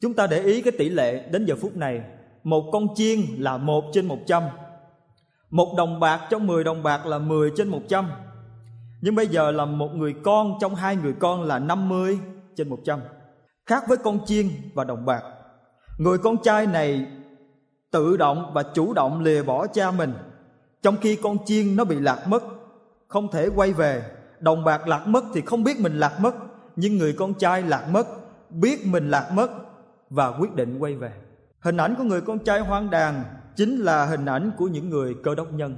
Chúng 0.00 0.14
ta 0.14 0.26
để 0.26 0.42
ý 0.42 0.62
cái 0.62 0.72
tỷ 0.78 0.88
lệ 0.88 1.28
đến 1.28 1.44
giờ 1.44 1.54
phút 1.60 1.76
này. 1.76 2.02
Một 2.44 2.64
con 2.72 2.86
chiên 2.94 3.20
là 3.38 3.56
một 3.56 3.84
trên 3.92 4.06
một 4.06 4.18
trăm. 4.26 4.42
Một 5.50 5.74
đồng 5.76 6.00
bạc 6.00 6.20
trong 6.30 6.46
mười 6.46 6.64
đồng 6.64 6.82
bạc 6.82 7.06
là 7.06 7.18
mười 7.18 7.50
trên 7.56 7.68
một 7.68 7.82
trăm. 7.88 8.10
Nhưng 9.00 9.14
bây 9.14 9.26
giờ 9.26 9.50
là 9.50 9.64
một 9.64 9.94
người 9.94 10.14
con 10.24 10.54
trong 10.60 10.74
hai 10.74 10.96
người 10.96 11.12
con 11.12 11.42
là 11.42 11.58
năm 11.58 11.88
mươi 11.88 12.18
trên 12.56 12.68
một 12.68 12.78
trăm. 12.84 13.00
Khác 13.66 13.84
với 13.88 13.96
con 13.96 14.18
chiên 14.26 14.46
và 14.74 14.84
đồng 14.84 15.04
bạc. 15.04 15.22
Người 15.98 16.18
con 16.18 16.36
trai 16.42 16.66
này 16.66 17.06
tự 17.90 18.16
động 18.16 18.50
và 18.54 18.62
chủ 18.62 18.92
động 18.92 19.22
lìa 19.22 19.42
bỏ 19.42 19.66
cha 19.66 19.90
mình, 19.90 20.12
trong 20.82 20.96
khi 21.00 21.16
con 21.16 21.36
chiên 21.44 21.76
nó 21.76 21.84
bị 21.84 22.00
lạc 22.00 22.28
mất, 22.28 22.42
không 23.08 23.30
thể 23.30 23.48
quay 23.56 23.72
về 23.72 24.02
đồng 24.46 24.64
bạc 24.64 24.88
lạc 24.88 25.06
mất 25.06 25.24
thì 25.34 25.40
không 25.40 25.64
biết 25.64 25.80
mình 25.80 26.00
lạc 26.00 26.20
mất 26.20 26.34
nhưng 26.76 26.98
người 26.98 27.12
con 27.12 27.34
trai 27.34 27.62
lạc 27.62 27.88
mất 27.90 28.06
biết 28.50 28.86
mình 28.86 29.10
lạc 29.10 29.30
mất 29.32 29.50
và 30.10 30.28
quyết 30.28 30.54
định 30.54 30.78
quay 30.78 30.94
về 30.94 31.12
hình 31.60 31.76
ảnh 31.76 31.94
của 31.98 32.04
người 32.04 32.20
con 32.20 32.38
trai 32.38 32.60
hoang 32.60 32.90
đàn 32.90 33.24
chính 33.56 33.76
là 33.80 34.04
hình 34.04 34.26
ảnh 34.26 34.50
của 34.56 34.66
những 34.66 34.90
người 34.90 35.14
cơ 35.24 35.34
đốc 35.34 35.52
nhân 35.52 35.76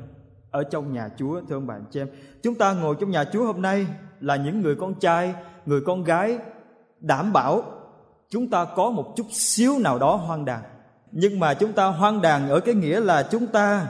ở 0.51 0.65
trong 0.65 0.93
nhà 0.93 1.09
Chúa 1.19 1.41
thưa 1.49 1.57
ông 1.57 1.67
bạn 1.67 1.85
chị 1.91 2.01
em. 2.01 2.09
Chúng 2.43 2.55
ta 2.55 2.73
ngồi 2.73 2.97
trong 3.01 3.11
nhà 3.11 3.25
Chúa 3.25 3.45
hôm 3.47 3.63
nay 3.63 3.87
là 4.21 4.37
những 4.37 4.61
người 4.61 4.75
con 4.75 4.95
trai, 4.95 5.35
người 5.67 5.81
con 5.87 6.05
gái 6.05 6.39
đảm 7.01 7.33
bảo 7.33 7.63
chúng 8.31 8.51
ta 8.51 8.65
có 8.77 8.91
một 8.91 9.15
chút 9.17 9.27
xíu 9.31 9.79
nào 9.79 9.99
đó 9.99 10.17
hoang 10.17 10.45
đàn. 10.45 10.63
Nhưng 11.13 11.41
mà 11.41 11.55
chúng 11.55 11.73
ta 11.73 11.87
hoang 11.87 12.23
đàn 12.23 12.49
ở 12.49 12.61
cái 12.61 12.75
nghĩa 12.75 13.01
là 13.01 13.29
chúng 13.31 13.47
ta 13.47 13.87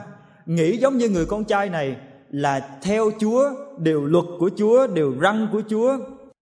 nghĩ 0.46 0.76
giống 0.76 0.98
như 0.98 1.08
người 1.08 1.26
con 1.26 1.44
trai 1.44 1.68
này 1.68 1.96
là 2.30 2.78
theo 2.82 3.10
Chúa, 3.20 3.50
điều 3.78 4.06
luật 4.06 4.24
của 4.38 4.50
Chúa, 4.56 4.86
điều 4.86 5.14
răn 5.22 5.48
của 5.52 5.62
Chúa. 5.70 5.98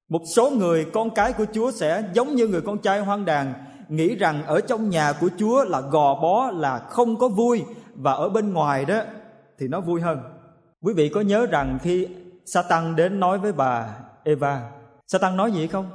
Một 0.09 0.23
số 0.35 0.50
người 0.50 0.85
con 0.85 1.11
cái 1.11 1.33
của 1.33 1.47
Chúa 1.52 1.71
sẽ 1.71 2.05
giống 2.14 2.35
như 2.35 2.47
người 2.47 2.61
con 2.61 2.78
trai 2.78 3.00
hoang 3.00 3.25
đàn 3.25 3.55
nghĩ 3.88 4.16
rằng 4.16 4.47
ở 4.47 4.61
trong 4.61 4.90
nhà 4.90 5.12
của 5.12 5.28
Chúa 5.38 5.64
là 5.64 5.81
gò 5.81 6.14
bó 6.14 6.50
là 6.50 6.78
không 6.78 7.16
có 7.16 7.28
vui 7.28 7.64
và 7.95 8.12
ở 8.12 8.28
bên 8.28 8.52
ngoài 8.52 8.85
đó 8.85 9.00
thì 9.59 9.69
nó 9.69 9.81
vui 9.81 10.00
hơn. 10.00 10.19
Quý 10.83 10.95
vị 10.95 11.09
có 11.09 11.21
nhớ 11.21 11.47
rằng 11.47 11.78
khi 11.83 12.09
Satan 12.47 12.97
đến 12.97 13.21
nói 13.21 13.38
với 13.38 13.52
bà 13.52 13.97
Eva, 14.25 14.71
Satan 15.07 15.37
nói 15.37 15.52
gì 15.52 15.66
không? 15.66 15.90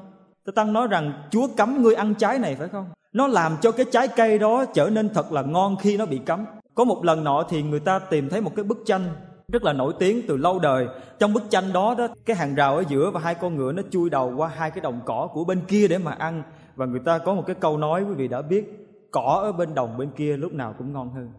Satan 0.45 0.73
nói 0.73 0.87
rằng 0.87 1.13
Chúa 1.31 1.47
cấm 1.57 1.81
ngươi 1.81 1.95
ăn 1.95 2.13
trái 2.13 2.39
này 2.39 2.55
phải 2.55 2.67
không? 2.67 2.85
Nó 3.13 3.27
làm 3.27 3.57
cho 3.61 3.71
cái 3.71 3.85
trái 3.91 4.07
cây 4.07 4.39
đó 4.39 4.65
trở 4.73 4.89
nên 4.89 5.09
thật 5.13 5.31
là 5.31 5.41
ngon 5.41 5.75
khi 5.81 5.97
nó 5.97 6.05
bị 6.05 6.17
cấm. 6.17 6.45
Có 6.75 6.83
một 6.83 7.05
lần 7.05 7.23
nọ 7.23 7.43
thì 7.49 7.63
người 7.63 7.79
ta 7.79 7.99
tìm 7.99 8.29
thấy 8.29 8.41
một 8.41 8.51
cái 8.55 8.63
bức 8.63 8.77
tranh 8.85 9.09
rất 9.51 9.63
là 9.63 9.73
nổi 9.73 9.93
tiếng 9.99 10.21
từ 10.27 10.37
lâu 10.37 10.59
đời. 10.59 10.87
Trong 11.19 11.33
bức 11.33 11.43
tranh 11.49 11.73
đó 11.73 11.95
đó, 11.97 12.07
cái 12.25 12.35
hàng 12.35 12.55
rào 12.55 12.75
ở 12.75 12.83
giữa 12.89 13.11
và 13.11 13.19
hai 13.19 13.35
con 13.35 13.55
ngựa 13.55 13.71
nó 13.71 13.83
chui 13.91 14.09
đầu 14.09 14.33
qua 14.37 14.47
hai 14.47 14.71
cái 14.71 14.81
đồng 14.81 14.99
cỏ 15.05 15.29
của 15.33 15.45
bên 15.45 15.61
kia 15.67 15.87
để 15.87 15.97
mà 15.97 16.11
ăn. 16.11 16.43
Và 16.75 16.85
người 16.85 17.01
ta 17.05 17.17
có 17.17 17.33
một 17.33 17.43
cái 17.47 17.55
câu 17.59 17.77
nói 17.77 18.03
quý 18.03 18.13
vị 18.13 18.27
đã 18.27 18.41
biết, 18.41 18.87
cỏ 19.11 19.39
ở 19.43 19.51
bên 19.51 19.75
đồng 19.75 19.97
bên 19.97 20.09
kia 20.17 20.37
lúc 20.37 20.53
nào 20.53 20.75
cũng 20.77 20.93
ngon 20.93 21.09
hơn. 21.13 21.29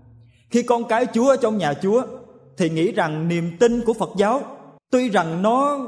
Khi 0.50 0.62
con 0.62 0.84
cái 0.84 1.06
chúa 1.14 1.28
ở 1.28 1.36
trong 1.36 1.58
nhà 1.58 1.74
chúa 1.74 2.02
thì 2.56 2.70
nghĩ 2.70 2.92
rằng 2.92 3.28
niềm 3.28 3.50
tin 3.60 3.80
của 3.86 3.92
phật 3.92 4.10
giáo, 4.16 4.40
tuy 4.90 5.08
rằng 5.08 5.42
nó, 5.42 5.78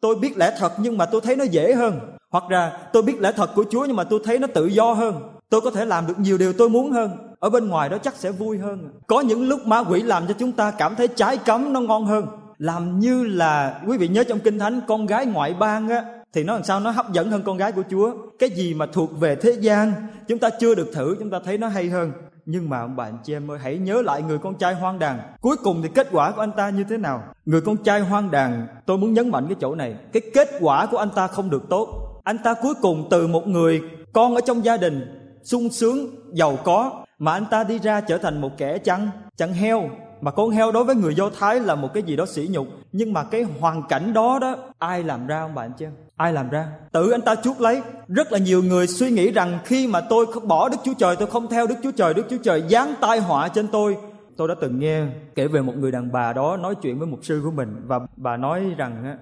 tôi 0.00 0.16
biết 0.16 0.36
lẽ 0.36 0.56
thật 0.58 0.72
nhưng 0.78 0.98
mà 0.98 1.06
tôi 1.06 1.20
thấy 1.20 1.36
nó 1.36 1.44
dễ 1.44 1.74
hơn. 1.74 2.00
Hoặc 2.30 2.50
là, 2.50 2.88
tôi 2.92 3.02
biết 3.02 3.20
lẽ 3.20 3.32
thật 3.36 3.50
của 3.54 3.64
chúa 3.70 3.84
nhưng 3.84 3.96
mà 3.96 4.04
tôi 4.04 4.20
thấy 4.24 4.38
nó 4.38 4.46
tự 4.54 4.66
do 4.66 4.92
hơn. 4.92 5.14
Tôi 5.48 5.60
có 5.60 5.70
thể 5.70 5.84
làm 5.84 6.06
được 6.06 6.18
nhiều 6.18 6.38
điều 6.38 6.52
tôi 6.52 6.68
muốn 6.68 6.90
hơn 6.90 7.31
ở 7.42 7.50
bên 7.50 7.68
ngoài 7.68 7.88
đó 7.88 7.98
chắc 7.98 8.14
sẽ 8.16 8.30
vui 8.30 8.58
hơn. 8.58 8.88
Có 9.06 9.20
những 9.20 9.48
lúc 9.48 9.66
ma 9.66 9.78
quỷ 9.78 10.02
làm 10.02 10.26
cho 10.26 10.34
chúng 10.38 10.52
ta 10.52 10.70
cảm 10.70 10.94
thấy 10.94 11.08
trái 11.08 11.36
cấm 11.36 11.72
nó 11.72 11.80
ngon 11.80 12.06
hơn. 12.06 12.26
Làm 12.58 12.98
như 12.98 13.24
là 13.24 13.80
quý 13.86 13.98
vị 13.98 14.08
nhớ 14.08 14.24
trong 14.24 14.40
kinh 14.40 14.58
thánh 14.58 14.80
con 14.88 15.06
gái 15.06 15.26
ngoại 15.26 15.54
bang 15.54 15.88
á 15.88 16.04
thì 16.32 16.44
nó 16.44 16.52
làm 16.52 16.64
sao 16.64 16.80
nó 16.80 16.90
hấp 16.90 17.12
dẫn 17.12 17.30
hơn 17.30 17.42
con 17.42 17.56
gái 17.56 17.72
của 17.72 17.82
Chúa. 17.90 18.12
Cái 18.38 18.50
gì 18.50 18.74
mà 18.74 18.86
thuộc 18.92 19.20
về 19.20 19.36
thế 19.36 19.50
gian 19.60 19.92
chúng 20.28 20.38
ta 20.38 20.50
chưa 20.60 20.74
được 20.74 20.90
thử 20.92 21.16
chúng 21.18 21.30
ta 21.30 21.38
thấy 21.44 21.58
nó 21.58 21.68
hay 21.68 21.88
hơn. 21.88 22.12
Nhưng 22.46 22.70
mà 22.70 22.80
ông 22.80 22.96
bạn 22.96 23.18
chị 23.24 23.32
em 23.32 23.50
ơi 23.50 23.58
hãy 23.62 23.78
nhớ 23.78 24.02
lại 24.02 24.22
người 24.22 24.38
con 24.38 24.54
trai 24.54 24.74
hoang 24.74 24.98
đàn 24.98 25.18
Cuối 25.40 25.56
cùng 25.56 25.82
thì 25.82 25.88
kết 25.94 26.08
quả 26.12 26.30
của 26.30 26.40
anh 26.40 26.52
ta 26.52 26.70
như 26.70 26.84
thế 26.84 26.96
nào? 26.96 27.22
Người 27.46 27.60
con 27.60 27.76
trai 27.76 28.00
hoang 28.00 28.30
đàn 28.30 28.66
tôi 28.86 28.98
muốn 28.98 29.14
nhấn 29.14 29.28
mạnh 29.28 29.46
cái 29.48 29.56
chỗ 29.60 29.74
này. 29.74 29.94
Cái 30.12 30.22
kết 30.34 30.48
quả 30.60 30.86
của 30.86 30.98
anh 30.98 31.10
ta 31.10 31.26
không 31.26 31.50
được 31.50 31.68
tốt. 31.68 31.88
Anh 32.24 32.38
ta 32.38 32.54
cuối 32.54 32.74
cùng 32.82 33.08
từ 33.10 33.26
một 33.26 33.48
người 33.48 33.80
con 34.12 34.34
ở 34.34 34.40
trong 34.40 34.64
gia 34.64 34.76
đình 34.76 35.18
sung 35.44 35.68
sướng, 35.68 36.06
giàu 36.32 36.58
có. 36.64 37.01
Mà 37.22 37.32
anh 37.32 37.46
ta 37.50 37.64
đi 37.64 37.78
ra 37.78 38.00
trở 38.00 38.18
thành 38.18 38.40
một 38.40 38.50
kẻ 38.56 38.78
chăn, 38.78 39.10
chăn 39.36 39.52
heo. 39.52 39.90
Mà 40.20 40.30
con 40.30 40.50
heo 40.50 40.72
đối 40.72 40.84
với 40.84 40.94
người 40.94 41.14
do 41.14 41.30
thái 41.38 41.60
là 41.60 41.74
một 41.74 41.94
cái 41.94 42.02
gì 42.02 42.16
đó 42.16 42.26
sỉ 42.26 42.48
nhục. 42.50 42.66
Nhưng 42.92 43.12
mà 43.12 43.24
cái 43.24 43.42
hoàn 43.42 43.82
cảnh 43.88 44.12
đó 44.12 44.38
đó 44.38 44.56
ai 44.78 45.02
làm 45.02 45.26
ra 45.26 45.40
không 45.40 45.54
bạn 45.54 45.72
chứ 45.78 45.86
ai 46.16 46.32
làm 46.32 46.50
ra? 46.50 46.68
Tự 46.92 47.10
anh 47.10 47.20
ta 47.20 47.34
chuốc 47.34 47.60
lấy. 47.60 47.82
Rất 48.08 48.32
là 48.32 48.38
nhiều 48.38 48.62
người 48.62 48.86
suy 48.86 49.10
nghĩ 49.10 49.30
rằng 49.30 49.58
khi 49.64 49.86
mà 49.86 50.00
tôi 50.00 50.26
bỏ 50.44 50.68
đức 50.68 50.76
chúa 50.84 50.94
trời 50.98 51.16
tôi 51.16 51.30
không 51.30 51.48
theo 51.48 51.66
đức 51.66 51.74
chúa 51.82 51.90
trời 51.90 52.14
đức 52.14 52.26
chúa 52.30 52.36
trời 52.42 52.62
giáng 52.70 52.94
tai 53.00 53.20
họa 53.20 53.48
trên 53.48 53.68
tôi. 53.68 53.96
Tôi 54.36 54.48
đã 54.48 54.54
từng 54.60 54.78
nghe 54.78 55.02
kể 55.34 55.46
về 55.46 55.62
một 55.62 55.76
người 55.76 55.92
đàn 55.92 56.12
bà 56.12 56.32
đó 56.32 56.56
nói 56.56 56.74
chuyện 56.74 56.98
với 56.98 57.06
mục 57.06 57.20
sư 57.22 57.40
của 57.44 57.50
mình. 57.50 57.82
Và 57.86 58.00
bà 58.16 58.36
nói 58.36 58.74
rằng 58.76 59.16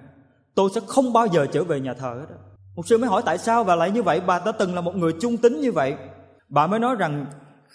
tôi 0.55 0.69
sẽ 0.75 0.81
không 0.87 1.13
bao 1.13 1.27
giờ 1.27 1.45
trở 1.51 1.63
về 1.63 1.79
nhà 1.79 1.93
thờ 1.93 2.17
hết 2.19 2.35
mục 2.75 2.87
sư 2.87 2.97
mới 2.97 3.09
hỏi 3.09 3.21
tại 3.25 3.37
sao 3.37 3.63
và 3.63 3.75
lại 3.75 3.91
như 3.91 4.03
vậy? 4.03 4.21
Bà 4.27 4.41
đã 4.45 4.51
từng 4.51 4.75
là 4.75 4.81
một 4.81 4.95
người 4.95 5.13
trung 5.21 5.37
tín 5.37 5.61
như 5.61 5.71
vậy. 5.71 5.95
Bà 6.49 6.67
mới 6.67 6.79
nói 6.79 6.95
rằng 6.95 7.25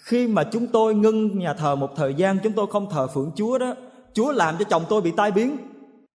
khi 0.03 0.27
mà 0.27 0.43
chúng 0.43 0.67
tôi 0.67 0.95
ngưng 0.95 1.39
nhà 1.39 1.53
thờ 1.53 1.75
một 1.75 1.89
thời 1.95 2.13
gian, 2.13 2.37
chúng 2.43 2.53
tôi 2.53 2.67
không 2.71 2.89
thờ 2.89 3.07
phượng 3.07 3.31
chúa 3.35 3.57
đó, 3.57 3.75
chúa 4.13 4.31
làm 4.31 4.55
cho 4.59 4.65
chồng 4.69 4.83
tôi 4.89 5.01
bị 5.01 5.11
tai 5.11 5.31
biến. 5.31 5.57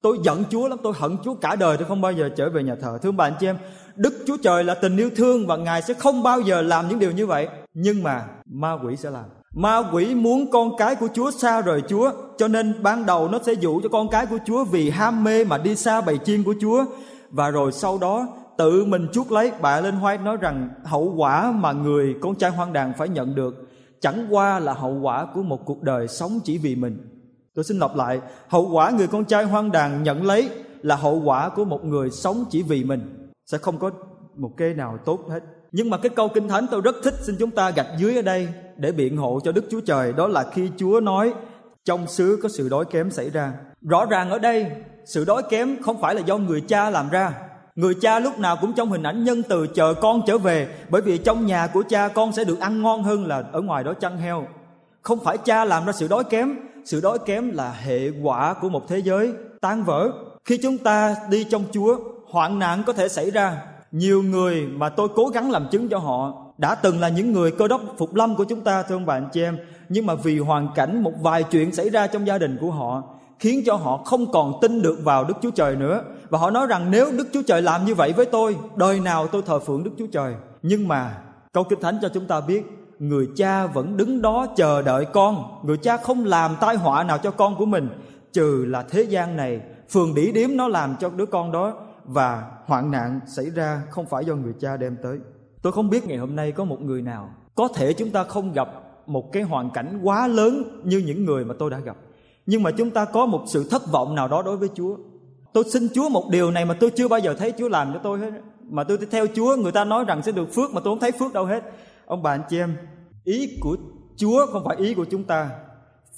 Tôi 0.02 0.18
giận 0.22 0.44
chúa 0.50 0.68
lắm, 0.68 0.78
tôi 0.82 0.92
hận 0.96 1.16
chúa 1.24 1.34
cả 1.34 1.56
đời, 1.56 1.76
tôi 1.76 1.88
không 1.88 2.00
bao 2.00 2.12
giờ 2.12 2.28
trở 2.36 2.50
về 2.50 2.62
nhà 2.62 2.74
thờ. 2.74 2.98
Thương 3.02 3.16
bạn 3.16 3.32
chị 3.40 3.46
em, 3.46 3.56
đức 3.96 4.14
chúa 4.26 4.36
trời 4.42 4.64
là 4.64 4.74
tình 4.74 4.96
yêu 4.96 5.10
thương 5.16 5.46
và 5.46 5.56
ngài 5.56 5.82
sẽ 5.82 5.94
không 5.94 6.22
bao 6.22 6.40
giờ 6.40 6.62
làm 6.62 6.88
những 6.88 6.98
điều 6.98 7.10
như 7.10 7.26
vậy. 7.26 7.48
Nhưng 7.74 8.02
mà 8.02 8.24
ma 8.46 8.72
quỷ 8.84 8.96
sẽ 8.96 9.10
làm. 9.10 9.24
Ma 9.54 9.82
quỷ 9.92 10.14
muốn 10.14 10.50
con 10.50 10.76
cái 10.76 10.94
của 10.94 11.08
chúa 11.14 11.30
xa 11.30 11.60
rời 11.60 11.82
chúa, 11.88 12.10
cho 12.38 12.48
nên 12.48 12.82
ban 12.82 13.06
đầu 13.06 13.28
nó 13.28 13.38
sẽ 13.46 13.52
dụ 13.52 13.80
cho 13.80 13.88
con 13.88 14.08
cái 14.08 14.26
của 14.26 14.38
chúa 14.46 14.64
vì 14.64 14.90
ham 14.90 15.24
mê 15.24 15.44
mà 15.44 15.58
đi 15.58 15.76
xa 15.76 16.00
bầy 16.00 16.18
chiên 16.18 16.42
của 16.42 16.54
chúa. 16.60 16.84
Và 17.30 17.50
rồi 17.50 17.72
sau 17.72 17.98
đó, 17.98 18.26
tự 18.58 18.84
mình 18.84 19.06
chuốc 19.12 19.32
lấy, 19.32 19.52
bà 19.60 19.80
lên 19.80 19.94
hoai 19.94 20.18
nói 20.18 20.36
rằng 20.36 20.68
hậu 20.84 21.14
quả 21.16 21.52
mà 21.52 21.72
người 21.72 22.14
con 22.20 22.34
trai 22.34 22.50
hoang 22.50 22.72
đàn 22.72 22.92
phải 22.98 23.08
nhận 23.08 23.34
được 23.34 23.61
chẳng 24.02 24.26
qua 24.30 24.58
là 24.58 24.72
hậu 24.72 25.00
quả 25.00 25.26
của 25.34 25.42
một 25.42 25.66
cuộc 25.66 25.82
đời 25.82 26.08
sống 26.08 26.40
chỉ 26.44 26.58
vì 26.58 26.76
mình. 26.76 26.98
Tôi 27.54 27.64
xin 27.64 27.78
lặp 27.78 27.96
lại, 27.96 28.20
hậu 28.48 28.70
quả 28.72 28.90
người 28.90 29.06
con 29.06 29.24
trai 29.24 29.44
hoang 29.44 29.72
đàn 29.72 30.02
nhận 30.02 30.26
lấy 30.26 30.50
là 30.82 30.96
hậu 30.96 31.22
quả 31.24 31.48
của 31.48 31.64
một 31.64 31.84
người 31.84 32.10
sống 32.10 32.44
chỉ 32.50 32.62
vì 32.62 32.84
mình. 32.84 33.30
Sẽ 33.46 33.58
không 33.58 33.78
có 33.78 33.90
một 34.36 34.50
kê 34.56 34.74
nào 34.74 34.98
tốt 35.04 35.20
hết. 35.30 35.40
Nhưng 35.72 35.90
mà 35.90 35.96
cái 35.96 36.10
câu 36.16 36.28
kinh 36.28 36.48
thánh 36.48 36.66
tôi 36.70 36.80
rất 36.80 36.96
thích, 37.04 37.14
xin 37.22 37.36
chúng 37.38 37.50
ta 37.50 37.70
gạch 37.70 37.86
dưới 37.98 38.16
ở 38.16 38.22
đây 38.22 38.48
để 38.76 38.92
biện 38.92 39.16
hộ 39.16 39.40
cho 39.44 39.52
đức 39.52 39.64
chúa 39.70 39.80
trời, 39.80 40.12
đó 40.12 40.28
là 40.28 40.44
khi 40.52 40.70
chúa 40.76 41.00
nói, 41.00 41.34
trong 41.84 42.06
xứ 42.06 42.38
có 42.42 42.48
sự 42.48 42.68
đói 42.68 42.84
kém 42.84 43.10
xảy 43.10 43.30
ra. 43.30 43.52
Rõ 43.88 44.04
ràng 44.04 44.30
ở 44.30 44.38
đây, 44.38 44.70
sự 45.04 45.24
đói 45.24 45.42
kém 45.50 45.82
không 45.82 46.00
phải 46.00 46.14
là 46.14 46.20
do 46.20 46.38
người 46.38 46.60
cha 46.60 46.90
làm 46.90 47.08
ra. 47.08 47.34
Người 47.76 47.94
cha 47.94 48.18
lúc 48.18 48.38
nào 48.38 48.56
cũng 48.60 48.72
trong 48.72 48.90
hình 48.90 49.02
ảnh 49.02 49.24
nhân 49.24 49.42
từ 49.42 49.66
chờ 49.66 49.94
con 49.94 50.22
trở 50.26 50.38
về, 50.38 50.68
Bởi 50.88 51.02
vì 51.02 51.18
trong 51.18 51.46
nhà 51.46 51.66
của 51.66 51.82
cha 51.88 52.08
con 52.08 52.32
sẽ 52.32 52.44
được 52.44 52.60
ăn 52.60 52.82
ngon 52.82 53.02
hơn 53.02 53.26
là 53.26 53.44
ở 53.52 53.60
ngoài 53.60 53.84
đó 53.84 53.94
chăn 53.94 54.18
heo. 54.18 54.46
Không 55.02 55.18
phải 55.24 55.38
cha 55.38 55.64
làm 55.64 55.86
ra 55.86 55.92
sự 55.92 56.08
đói 56.08 56.24
kém, 56.24 56.56
Sự 56.84 57.00
đói 57.00 57.18
kém 57.18 57.50
là 57.50 57.70
hệ 57.70 58.10
quả 58.22 58.54
của 58.54 58.68
một 58.68 58.88
thế 58.88 58.98
giới 58.98 59.32
tan 59.60 59.84
vỡ. 59.84 60.10
Khi 60.44 60.58
chúng 60.62 60.78
ta 60.78 61.16
đi 61.30 61.44
trong 61.44 61.64
Chúa, 61.72 61.96
Hoạn 62.30 62.58
nạn 62.58 62.82
có 62.86 62.92
thể 62.92 63.08
xảy 63.08 63.30
ra. 63.30 63.56
Nhiều 63.92 64.22
người 64.22 64.66
mà 64.66 64.88
tôi 64.88 65.08
cố 65.14 65.26
gắng 65.26 65.50
làm 65.50 65.68
chứng 65.70 65.88
cho 65.88 65.98
họ, 65.98 66.32
Đã 66.58 66.74
từng 66.74 67.00
là 67.00 67.08
những 67.08 67.32
người 67.32 67.50
cơ 67.50 67.68
đốc 67.68 67.80
phục 67.98 68.14
lâm 68.14 68.36
của 68.36 68.44
chúng 68.44 68.60
ta, 68.60 68.82
thưa 68.82 68.96
ông 68.96 69.06
bạn 69.06 69.28
chị 69.32 69.42
em. 69.42 69.58
Nhưng 69.88 70.06
mà 70.06 70.14
vì 70.14 70.38
hoàn 70.38 70.68
cảnh 70.74 71.02
một 71.02 71.12
vài 71.20 71.42
chuyện 71.42 71.72
xảy 71.72 71.90
ra 71.90 72.06
trong 72.06 72.26
gia 72.26 72.38
đình 72.38 72.56
của 72.60 72.70
họ 72.70 73.02
khiến 73.42 73.62
cho 73.66 73.74
họ 73.74 73.96
không 73.96 74.32
còn 74.32 74.52
tin 74.60 74.82
được 74.82 74.98
vào 75.04 75.24
Đức 75.24 75.34
Chúa 75.42 75.50
Trời 75.50 75.76
nữa. 75.76 76.02
Và 76.28 76.38
họ 76.38 76.50
nói 76.50 76.66
rằng 76.66 76.90
nếu 76.90 77.12
Đức 77.12 77.26
Chúa 77.32 77.42
Trời 77.46 77.62
làm 77.62 77.84
như 77.84 77.94
vậy 77.94 78.12
với 78.12 78.26
tôi, 78.26 78.56
đời 78.76 79.00
nào 79.00 79.26
tôi 79.26 79.42
thờ 79.42 79.58
phượng 79.58 79.84
Đức 79.84 79.90
Chúa 79.98 80.06
Trời. 80.12 80.34
Nhưng 80.62 80.88
mà, 80.88 81.18
câu 81.52 81.64
kinh 81.64 81.80
thánh 81.80 81.98
cho 82.02 82.08
chúng 82.08 82.26
ta 82.26 82.40
biết, 82.40 82.62
người 82.98 83.28
cha 83.36 83.66
vẫn 83.66 83.96
đứng 83.96 84.22
đó 84.22 84.46
chờ 84.56 84.82
đợi 84.82 85.04
con. 85.04 85.60
Người 85.62 85.76
cha 85.76 85.96
không 85.96 86.24
làm 86.24 86.56
tai 86.60 86.76
họa 86.76 87.02
nào 87.02 87.18
cho 87.18 87.30
con 87.30 87.56
của 87.56 87.66
mình, 87.66 87.88
trừ 88.32 88.64
là 88.68 88.82
thế 88.82 89.02
gian 89.02 89.36
này, 89.36 89.60
phường 89.90 90.14
đỉ 90.14 90.32
điếm 90.32 90.56
nó 90.56 90.68
làm 90.68 90.96
cho 91.00 91.10
đứa 91.16 91.26
con 91.26 91.52
đó. 91.52 91.74
Và 92.04 92.50
hoạn 92.66 92.90
nạn 92.90 93.20
xảy 93.26 93.50
ra 93.50 93.82
không 93.90 94.06
phải 94.06 94.24
do 94.24 94.34
người 94.34 94.52
cha 94.60 94.76
đem 94.76 94.96
tới. 95.02 95.18
Tôi 95.62 95.72
không 95.72 95.90
biết 95.90 96.06
ngày 96.06 96.18
hôm 96.18 96.36
nay 96.36 96.52
có 96.52 96.64
một 96.64 96.80
người 96.80 97.02
nào, 97.02 97.30
có 97.54 97.68
thể 97.74 97.92
chúng 97.92 98.10
ta 98.10 98.24
không 98.24 98.52
gặp 98.52 98.68
một 99.06 99.32
cái 99.32 99.42
hoàn 99.42 99.70
cảnh 99.70 100.00
quá 100.02 100.26
lớn 100.26 100.80
như 100.84 100.98
những 100.98 101.24
người 101.24 101.44
mà 101.44 101.54
tôi 101.58 101.70
đã 101.70 101.78
gặp 101.78 101.96
nhưng 102.46 102.62
mà 102.62 102.70
chúng 102.70 102.90
ta 102.90 103.04
có 103.04 103.26
một 103.26 103.44
sự 103.46 103.68
thất 103.70 103.92
vọng 103.92 104.14
nào 104.14 104.28
đó 104.28 104.42
đối 104.42 104.56
với 104.56 104.68
chúa. 104.74 104.96
Tôi 105.52 105.64
xin 105.64 105.88
chúa 105.94 106.08
một 106.08 106.28
điều 106.30 106.50
này 106.50 106.64
mà 106.64 106.74
tôi 106.74 106.90
chưa 106.90 107.08
bao 107.08 107.20
giờ 107.20 107.34
thấy 107.34 107.52
chúa 107.58 107.68
làm 107.68 107.92
cho 107.92 108.00
tôi 108.02 108.18
hết. 108.18 108.30
Mà 108.70 108.84
tôi 108.84 108.98
theo 109.10 109.26
chúa, 109.34 109.56
người 109.56 109.72
ta 109.72 109.84
nói 109.84 110.04
rằng 110.04 110.22
sẽ 110.22 110.32
được 110.32 110.54
phước 110.54 110.74
mà 110.74 110.80
tôi 110.84 110.90
không 110.90 111.00
thấy 111.00 111.12
phước 111.12 111.32
đâu 111.32 111.44
hết. 111.44 111.62
Ông 112.06 112.22
bà, 112.22 112.30
anh 112.30 112.42
chị 112.50 112.58
em, 112.58 112.76
ý 113.24 113.58
của 113.60 113.76
chúa 114.16 114.46
không 114.46 114.64
phải 114.64 114.76
ý 114.76 114.94
của 114.94 115.04
chúng 115.04 115.24
ta. 115.24 115.50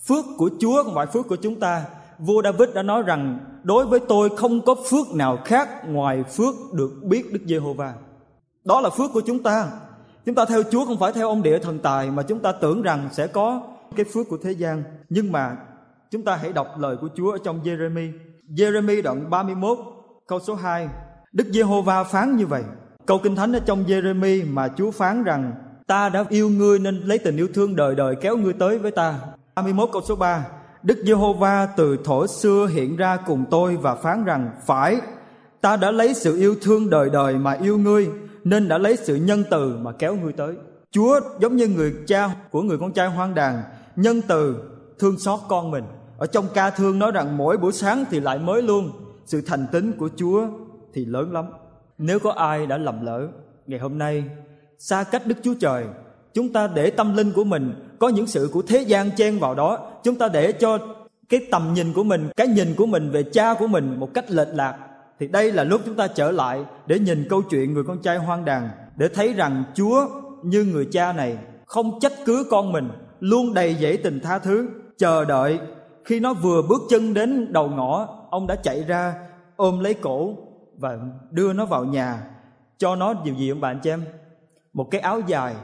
Phước 0.08 0.24
của 0.38 0.50
chúa 0.60 0.82
không 0.84 0.94
phải 0.94 1.06
phước 1.06 1.28
của 1.28 1.36
chúng 1.36 1.60
ta. 1.60 1.84
Vua 2.18 2.42
david 2.42 2.68
đã 2.74 2.82
nói 2.82 3.02
rằng, 3.02 3.38
đối 3.62 3.86
với 3.86 4.00
tôi 4.00 4.28
không 4.36 4.60
có 4.60 4.74
phước 4.90 5.14
nào 5.14 5.38
khác 5.44 5.68
ngoài 5.88 6.22
phước 6.22 6.54
được 6.72 6.90
biết 7.02 7.32
đức 7.32 7.40
giê-hô-va. 7.46 7.94
Đó 8.64 8.80
là 8.80 8.90
phước 8.90 9.12
của 9.12 9.20
chúng 9.20 9.42
ta. 9.42 9.70
Chúng 10.26 10.34
ta 10.34 10.44
theo 10.44 10.62
chúa 10.70 10.84
không 10.84 10.98
phải 10.98 11.12
theo 11.12 11.28
ông 11.28 11.42
địa 11.42 11.58
thần 11.58 11.78
tài 11.78 12.10
mà 12.10 12.22
chúng 12.22 12.38
ta 12.38 12.52
tưởng 12.52 12.82
rằng 12.82 13.08
sẽ 13.12 13.26
có 13.26 13.62
cái 13.96 14.04
phước 14.14 14.28
của 14.28 14.38
thế 14.42 14.52
gian. 14.52 14.82
Nhưng 15.08 15.32
mà 15.32 15.56
chúng 16.14 16.24
ta 16.24 16.36
hãy 16.36 16.52
đọc 16.52 16.78
lời 16.78 16.96
của 17.00 17.08
chúa 17.14 17.30
ở 17.30 17.38
trong 17.44 17.62
Jeremy 17.62 18.12
Jeremy 18.48 19.02
đoạn 19.02 19.30
31 19.30 19.78
câu 20.26 20.40
số 20.40 20.54
2 20.54 20.88
Đức 21.32 21.46
Giê-hô-va 21.50 22.04
phán 22.04 22.36
như 22.36 22.46
vậy 22.46 22.62
Câu 23.06 23.18
Kinh 23.18 23.36
Thánh 23.36 23.52
ở 23.52 23.60
trong 23.60 23.84
Jeremy 23.84 24.52
mà 24.52 24.68
Chúa 24.68 24.90
phán 24.90 25.24
rằng 25.24 25.52
Ta 25.86 26.08
đã 26.08 26.24
yêu 26.28 26.48
ngươi 26.48 26.78
nên 26.78 27.00
lấy 27.00 27.18
tình 27.18 27.36
yêu 27.36 27.48
thương 27.54 27.76
đời 27.76 27.94
đời 27.94 28.16
kéo 28.20 28.36
ngươi 28.36 28.52
tới 28.52 28.78
với 28.78 28.90
ta. 28.90 29.14
31 29.54 29.88
câu 29.92 30.02
số 30.02 30.16
3 30.16 30.46
Đức 30.82 30.98
Giê-hô-va 31.06 31.66
từ 31.66 31.96
thổ 32.04 32.26
xưa 32.26 32.66
hiện 32.66 32.96
ra 32.96 33.16
cùng 33.16 33.44
tôi 33.50 33.76
và 33.76 33.94
phán 33.94 34.24
rằng 34.24 34.50
Phải, 34.66 35.00
ta 35.60 35.76
đã 35.76 35.90
lấy 35.90 36.14
sự 36.14 36.36
yêu 36.36 36.54
thương 36.62 36.90
đời 36.90 37.10
đời 37.10 37.34
mà 37.34 37.52
yêu 37.52 37.78
ngươi 37.78 38.08
Nên 38.44 38.68
đã 38.68 38.78
lấy 38.78 38.96
sự 38.96 39.16
nhân 39.16 39.44
từ 39.50 39.76
mà 39.76 39.92
kéo 39.92 40.16
ngươi 40.16 40.32
tới. 40.32 40.54
Chúa 40.90 41.20
giống 41.40 41.56
như 41.56 41.68
người 41.68 41.94
cha 42.06 42.30
của 42.50 42.62
người 42.62 42.78
con 42.78 42.92
trai 42.92 43.08
hoang 43.08 43.34
đàn 43.34 43.62
Nhân 43.96 44.20
từ 44.28 44.56
thương 44.98 45.18
xót 45.18 45.40
con 45.48 45.70
mình. 45.70 45.84
Ở 46.24 46.28
trong 46.28 46.46
ca 46.54 46.70
thương 46.70 46.98
nói 46.98 47.12
rằng 47.12 47.36
mỗi 47.36 47.56
buổi 47.56 47.72
sáng 47.72 48.04
thì 48.10 48.20
lại 48.20 48.38
mới 48.38 48.62
luôn. 48.62 48.90
Sự 49.26 49.42
thành 49.46 49.66
tín 49.72 49.92
của 49.92 50.08
Chúa 50.16 50.46
thì 50.94 51.04
lớn 51.04 51.32
lắm. 51.32 51.44
Nếu 51.98 52.18
có 52.18 52.30
ai 52.32 52.66
đã 52.66 52.76
lầm 52.78 53.04
lỡ, 53.06 53.28
ngày 53.66 53.80
hôm 53.80 53.98
nay, 53.98 54.24
xa 54.78 55.04
cách 55.04 55.26
đức 55.26 55.34
chúa 55.42 55.54
trời, 55.60 55.84
chúng 56.34 56.52
ta 56.52 56.66
để 56.66 56.90
tâm 56.90 57.16
linh 57.16 57.32
của 57.32 57.44
mình 57.44 57.74
có 57.98 58.08
những 58.08 58.26
sự 58.26 58.50
của 58.52 58.62
thế 58.62 58.82
gian 58.82 59.10
chen 59.10 59.38
vào 59.38 59.54
đó. 59.54 59.90
Chúng 60.04 60.14
ta 60.14 60.28
để 60.28 60.52
cho 60.52 60.78
cái 61.28 61.40
tầm 61.50 61.74
nhìn 61.74 61.92
của 61.92 62.04
mình, 62.04 62.28
cái 62.36 62.46
nhìn 62.46 62.74
của 62.74 62.86
mình 62.86 63.10
về 63.10 63.22
cha 63.22 63.54
của 63.54 63.66
mình 63.66 64.00
một 64.00 64.14
cách 64.14 64.30
lệch 64.30 64.54
lạc. 64.54 64.78
Thì 65.20 65.28
đây 65.28 65.52
là 65.52 65.64
lúc 65.64 65.80
chúng 65.86 65.96
ta 65.96 66.06
trở 66.06 66.30
lại 66.30 66.64
để 66.86 66.98
nhìn 66.98 67.26
câu 67.30 67.42
chuyện 67.42 67.74
người 67.74 67.84
con 67.84 68.02
trai 68.02 68.16
hoang 68.16 68.44
đàn, 68.44 68.68
để 68.96 69.08
thấy 69.08 69.32
rằng 69.32 69.64
chúa 69.74 70.06
như 70.42 70.64
người 70.64 70.88
cha 70.92 71.12
này, 71.12 71.38
không 71.66 71.98
trách 72.00 72.12
cứ 72.24 72.46
con 72.50 72.72
mình, 72.72 72.88
luôn 73.20 73.54
đầy 73.54 73.76
dẫy 73.80 73.96
tình 73.96 74.20
tha 74.20 74.38
thứ, 74.38 74.68
chờ 74.98 75.24
đợi 75.24 75.58
khi 76.04 76.20
nó 76.20 76.34
vừa 76.34 76.62
bước 76.62 76.82
chân 76.90 77.14
đến 77.14 77.52
đầu 77.52 77.68
ngõ, 77.68 78.08
ông 78.30 78.46
đã 78.46 78.56
chạy 78.56 78.84
ra, 78.84 79.14
ôm 79.56 79.80
lấy 79.80 79.94
cổ 79.94 80.34
và 80.78 80.98
đưa 81.30 81.52
nó 81.52 81.66
vào 81.66 81.84
nhà. 81.84 82.30
Cho 82.78 82.96
nó 82.96 83.14
điều 83.24 83.34
gì 83.34 83.48
ông 83.48 83.60
bạn 83.60 83.80
chị 83.82 83.90
em? 83.90 84.04
Một 84.72 84.88
cái 84.90 85.00
áo 85.00 85.20
dài. 85.26 85.54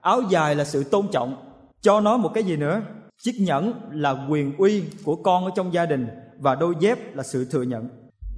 Áo 0.00 0.22
dài 0.30 0.54
là 0.54 0.64
sự 0.64 0.84
tôn 0.84 1.08
trọng. 1.12 1.36
Cho 1.80 2.00
nó 2.00 2.16
một 2.16 2.30
cái 2.34 2.44
gì 2.44 2.56
nữa? 2.56 2.82
Chiếc 3.22 3.34
nhẫn 3.40 3.72
là 3.90 4.26
quyền 4.28 4.56
uy 4.56 4.84
của 5.04 5.16
con 5.16 5.44
ở 5.44 5.50
trong 5.54 5.72
gia 5.72 5.86
đình 5.86 6.08
và 6.38 6.54
đôi 6.54 6.74
dép 6.80 7.16
là 7.16 7.22
sự 7.22 7.44
thừa 7.44 7.62
nhận. 7.62 7.88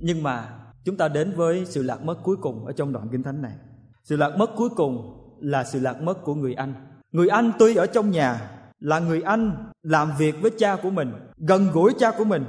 Nhưng 0.01 0.23
mà 0.23 0.49
chúng 0.85 0.97
ta 0.97 1.09
đến 1.09 1.33
với 1.37 1.65
sự 1.67 1.83
lạc 1.83 2.03
mất 2.03 2.17
cuối 2.23 2.37
cùng 2.37 2.67
ở 2.67 2.73
trong 2.73 2.93
đoạn 2.93 3.09
kinh 3.13 3.23
thánh 3.23 3.43
này. 3.43 3.53
Sự 4.05 4.17
lạc 4.17 4.37
mất 4.37 4.51
cuối 4.57 4.69
cùng 4.69 5.19
là 5.41 5.65
sự 5.65 5.81
lạc 5.81 6.03
mất 6.03 6.23
của 6.25 6.35
người 6.35 6.55
anh. 6.55 6.75
Người 7.13 7.29
anh 7.29 7.53
tuy 7.59 7.75
ở 7.75 7.87
trong 7.87 8.11
nhà 8.11 8.51
là 8.83 8.99
người 8.99 9.23
anh 9.23 9.71
làm 9.83 10.11
việc 10.19 10.35
với 10.43 10.51
cha 10.59 10.77
của 10.77 10.91
mình 10.91 11.13
gần 11.37 11.69
gũi 11.73 11.93
cha 11.99 12.11
của 12.19 12.25
mình 12.25 12.45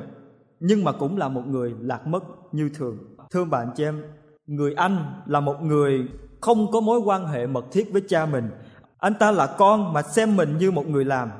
nhưng 0.59 0.83
mà 0.83 0.91
cũng 0.91 1.17
là 1.17 1.29
một 1.29 1.47
người 1.47 1.73
lạc 1.79 2.07
mất 2.07 2.23
như 2.51 2.69
thường 2.73 2.97
Thưa 3.33 3.45
bạn 3.45 3.67
chị 3.75 3.83
em, 3.83 4.03
người 4.45 4.73
anh 4.73 4.97
là 5.25 5.39
một 5.39 5.61
người 5.61 6.07
không 6.41 6.71
có 6.71 6.81
mối 6.81 6.99
quan 6.99 7.27
hệ 7.27 7.47
mật 7.47 7.65
thiết 7.71 7.89
với 7.91 8.01
cha 8.07 8.25
mình. 8.25 8.49
Anh 8.97 9.13
ta 9.13 9.31
là 9.31 9.47
con 9.47 9.93
mà 9.93 10.01
xem 10.01 10.35
mình 10.35 10.57
như 10.57 10.71
một 10.71 10.87
người 10.87 11.05
làm. 11.05 11.31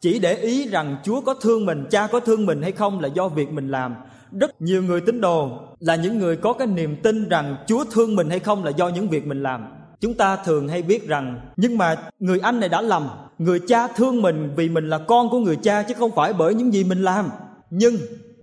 Chỉ 0.00 0.18
để 0.18 0.34
ý 0.34 0.68
rằng 0.68 0.96
Chúa 1.04 1.20
có 1.20 1.34
thương 1.34 1.66
mình, 1.66 1.86
cha 1.90 2.06
có 2.06 2.20
thương 2.20 2.46
mình 2.46 2.62
hay 2.62 2.72
không 2.72 3.00
là 3.00 3.08
do 3.08 3.28
việc 3.28 3.52
mình 3.52 3.68
làm. 3.68 3.94
Rất 4.40 4.62
nhiều 4.62 4.82
người 4.82 5.00
tín 5.00 5.20
đồ 5.20 5.50
là 5.80 5.96
những 5.96 6.18
người 6.18 6.36
có 6.36 6.52
cái 6.52 6.66
niềm 6.66 6.96
tin 7.02 7.28
rằng 7.28 7.56
Chúa 7.66 7.84
thương 7.84 8.16
mình 8.16 8.30
hay 8.30 8.38
không 8.38 8.64
là 8.64 8.70
do 8.70 8.88
những 8.88 9.08
việc 9.08 9.26
mình 9.26 9.42
làm. 9.42 9.66
Chúng 10.02 10.14
ta 10.14 10.36
thường 10.36 10.68
hay 10.68 10.82
biết 10.82 11.08
rằng 11.08 11.40
nhưng 11.56 11.78
mà 11.78 11.96
người 12.18 12.38
anh 12.38 12.60
này 12.60 12.68
đã 12.68 12.80
lầm, 12.80 13.08
người 13.38 13.60
cha 13.66 13.88
thương 13.88 14.22
mình 14.22 14.50
vì 14.56 14.68
mình 14.68 14.88
là 14.88 14.98
con 14.98 15.28
của 15.30 15.38
người 15.38 15.56
cha 15.56 15.82
chứ 15.82 15.94
không 15.94 16.10
phải 16.14 16.32
bởi 16.32 16.54
những 16.54 16.72
gì 16.74 16.84
mình 16.84 17.02
làm. 17.02 17.30
Nhưng 17.70 17.96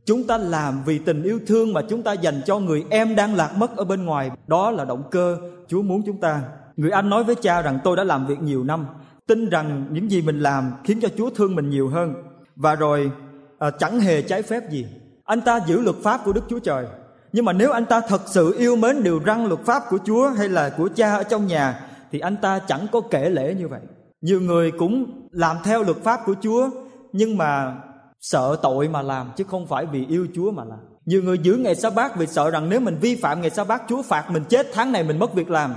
chúng 0.06 0.24
ta 0.24 0.38
làm 0.38 0.84
vì 0.86 1.00
tình 1.00 1.24
yêu 1.24 1.40
thương 1.48 1.74
mà 1.74 1.82
chúng 1.90 2.04
ta 2.04 2.14
dành 2.14 2.42
cho 2.46 2.60
người 2.60 2.86
em 2.90 3.16
đang 3.16 3.36
lạc 3.36 3.58
mất 3.58 3.78
ở 3.78 3.84
bên 3.84 4.06
ngoài. 4.06 4.32
Đó 4.48 4.72
là 4.72 4.86
động 4.86 5.04
cơ 5.12 5.38
chúa 5.68 5.82
muốn 5.82 6.02
chúng 6.06 6.18
ta. 6.18 6.42
Người 6.78 6.92
anh 6.92 7.10
nói 7.10 7.24
với 7.24 7.36
cha 7.36 7.62
rằng 7.62 7.80
tôi 7.84 7.98
đã 7.98 8.04
làm 8.04 8.28
việc 8.28 8.42
nhiều 8.42 8.64
năm. 8.64 8.86
Tin 9.28 9.50
rằng 9.50 9.86
những 9.92 10.12
gì 10.12 10.22
mình 10.22 10.40
làm 10.40 10.72
khiến 10.84 11.00
cho 11.02 11.08
chúa 11.18 11.30
thương 11.30 11.56
mình 11.56 11.70
nhiều 11.70 11.90
hơn. 11.90 12.14
Và 12.56 12.76
rồi 12.76 13.12
à, 13.60 13.70
chẳng 13.70 14.00
hề 14.00 14.22
trái 14.22 14.42
phép 14.42 14.72
gì. 14.72 14.86
Anh 15.24 15.42
ta 15.42 15.60
giữ 15.68 15.82
luật 15.82 15.96
pháp 16.04 16.22
của 16.26 16.34
đức 16.34 16.44
chúa 16.50 16.60
trời 16.60 16.86
nhưng 17.34 17.46
mà 17.46 17.54
nếu 17.54 17.72
anh 17.72 17.86
ta 17.86 18.02
thật 18.08 18.22
sự 18.26 18.56
yêu 18.58 18.76
mến 18.76 19.04
điều 19.04 19.22
răn 19.26 19.46
luật 19.46 19.60
pháp 19.66 19.84
của 19.90 19.98
chúa 20.06 20.30
hay 20.30 20.50
là 20.50 20.70
của 20.78 20.90
cha 20.96 21.16
ở 21.16 21.24
trong 21.24 21.48
nhà 21.48 21.86
thì 22.12 22.20
anh 22.20 22.38
ta 22.42 22.60
chẳng 22.60 22.88
có 22.92 23.02
kể 23.02 23.30
lễ 23.30 23.54
như 23.54 23.68
vậy 23.68 23.82
nhiều 24.22 24.42
người 24.42 24.72
cũng 24.72 25.06
làm 25.32 25.58
theo 25.64 25.84
luật 25.84 25.98
pháp 25.98 26.20
của 26.26 26.36
chúa 26.42 26.70
nhưng 27.14 27.38
mà 27.38 27.76
sợ 28.22 28.56
tội 28.62 28.88
mà 28.88 29.02
làm 29.02 29.32
chứ 29.36 29.44
không 29.44 29.68
phải 29.68 29.86
vì 29.86 30.06
yêu 30.06 30.28
Chúa 30.36 30.52
mà 30.52 30.64
làm. 30.64 30.80
Nhiều 31.06 31.24
người 31.24 31.38
giữ 31.38 31.56
ngày 31.56 31.76
sa 31.76 31.90
bát 31.90 32.16
vì 32.16 32.28
sợ 32.28 32.50
rằng 32.50 32.70
nếu 32.70 32.80
mình 32.80 32.98
vi 33.02 33.16
phạm 33.16 33.42
ngày 33.42 33.50
sa 33.50 33.64
bát 33.64 33.84
Chúa 33.88 34.02
phạt 34.02 34.32
mình 34.32 34.44
chết 34.50 34.68
tháng 34.74 34.92
này 34.92 35.04
mình 35.04 35.20
mất 35.20 35.34
việc 35.34 35.50
làm. 35.50 35.74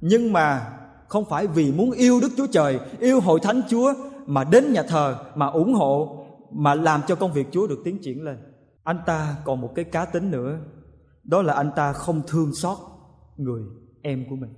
Nhưng 0.00 0.32
mà 0.32 0.66
không 1.08 1.24
phải 1.24 1.46
vì 1.46 1.72
muốn 1.72 1.90
yêu 1.90 2.20
Đức 2.20 2.28
Chúa 2.36 2.46
Trời, 2.46 2.80
yêu 3.00 3.20
hội 3.20 3.40
thánh 3.40 3.62
Chúa 3.68 3.94
mà 4.26 4.44
đến 4.44 4.72
nhà 4.72 4.82
thờ 4.82 5.16
mà 5.34 5.46
ủng 5.46 5.74
hộ 5.74 6.26
mà 6.52 6.74
làm 6.74 7.00
cho 7.06 7.14
công 7.14 7.32
việc 7.32 7.46
Chúa 7.52 7.66
được 7.66 7.78
tiến 7.84 7.98
triển 8.02 8.24
lên. 8.24 8.38
Anh 8.84 8.98
ta 9.06 9.36
còn 9.44 9.60
một 9.60 9.72
cái 9.74 9.84
cá 9.84 10.04
tính 10.04 10.30
nữa, 10.30 10.58
đó 11.28 11.42
là 11.42 11.54
anh 11.54 11.70
ta 11.76 11.92
không 11.92 12.22
thương 12.26 12.54
xót 12.54 12.78
người 13.36 13.62
em 14.02 14.24
của 14.30 14.36
mình. 14.36 14.50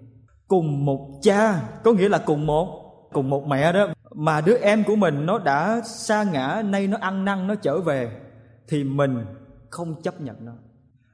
Cùng 0.48 0.84
một 0.84 1.20
cha, 1.22 1.62
có 1.84 1.92
nghĩa 1.92 2.08
là 2.08 2.18
cùng 2.18 2.46
một 2.46 2.88
cùng 3.12 3.30
một 3.30 3.46
mẹ 3.46 3.72
đó. 3.72 3.86
Mà 4.14 4.40
đứa 4.40 4.56
em 4.56 4.84
của 4.84 4.96
mình 4.96 5.26
nó 5.26 5.38
đã 5.38 5.80
xa 5.84 6.22
ngã 6.22 6.62
nay 6.64 6.86
nó 6.86 6.96
ăn 7.00 7.24
năn 7.24 7.46
nó 7.46 7.54
trở 7.54 7.80
về 7.80 8.10
thì 8.68 8.84
mình 8.84 9.24
không 9.70 10.02
chấp 10.02 10.20
nhận 10.20 10.36
nó. 10.44 10.52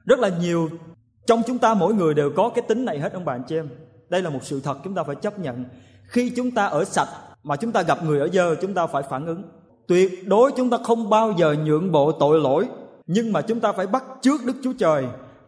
Rất 0.05 0.19
là 0.19 0.29
nhiều 0.29 0.69
trong 1.27 1.41
chúng 1.47 1.57
ta 1.57 1.73
mỗi 1.73 1.93
người 1.93 2.13
đều 2.13 2.31
có 2.35 2.49
cái 2.49 2.65
tính 2.67 2.85
này 2.85 2.99
hết 2.99 3.13
ông 3.13 3.25
bạn 3.25 3.43
chị 3.47 3.55
em. 3.55 3.69
Đây 4.09 4.21
là 4.21 4.29
một 4.29 4.39
sự 4.43 4.59
thật 4.59 4.77
chúng 4.83 4.95
ta 4.95 5.03
phải 5.03 5.15
chấp 5.15 5.39
nhận. 5.39 5.65
Khi 6.07 6.29
chúng 6.35 6.51
ta 6.51 6.65
ở 6.65 6.85
sạch 6.85 7.07
mà 7.43 7.55
chúng 7.55 7.71
ta 7.71 7.81
gặp 7.81 8.03
người 8.03 8.19
ở 8.19 8.29
dơ 8.33 8.55
chúng 8.55 8.73
ta 8.73 8.87
phải 8.87 9.03
phản 9.03 9.25
ứng. 9.25 9.43
Tuyệt 9.87 10.27
đối 10.27 10.51
chúng 10.51 10.69
ta 10.69 10.77
không 10.83 11.09
bao 11.09 11.33
giờ 11.37 11.55
nhượng 11.65 11.91
bộ 11.91 12.11
tội 12.11 12.39
lỗi 12.39 12.67
nhưng 13.07 13.33
mà 13.33 13.41
chúng 13.41 13.59
ta 13.59 13.71
phải 13.71 13.87
bắt 13.87 14.03
trước 14.21 14.41
đức 14.45 14.53
chúa 14.63 14.73
trời 14.77 15.05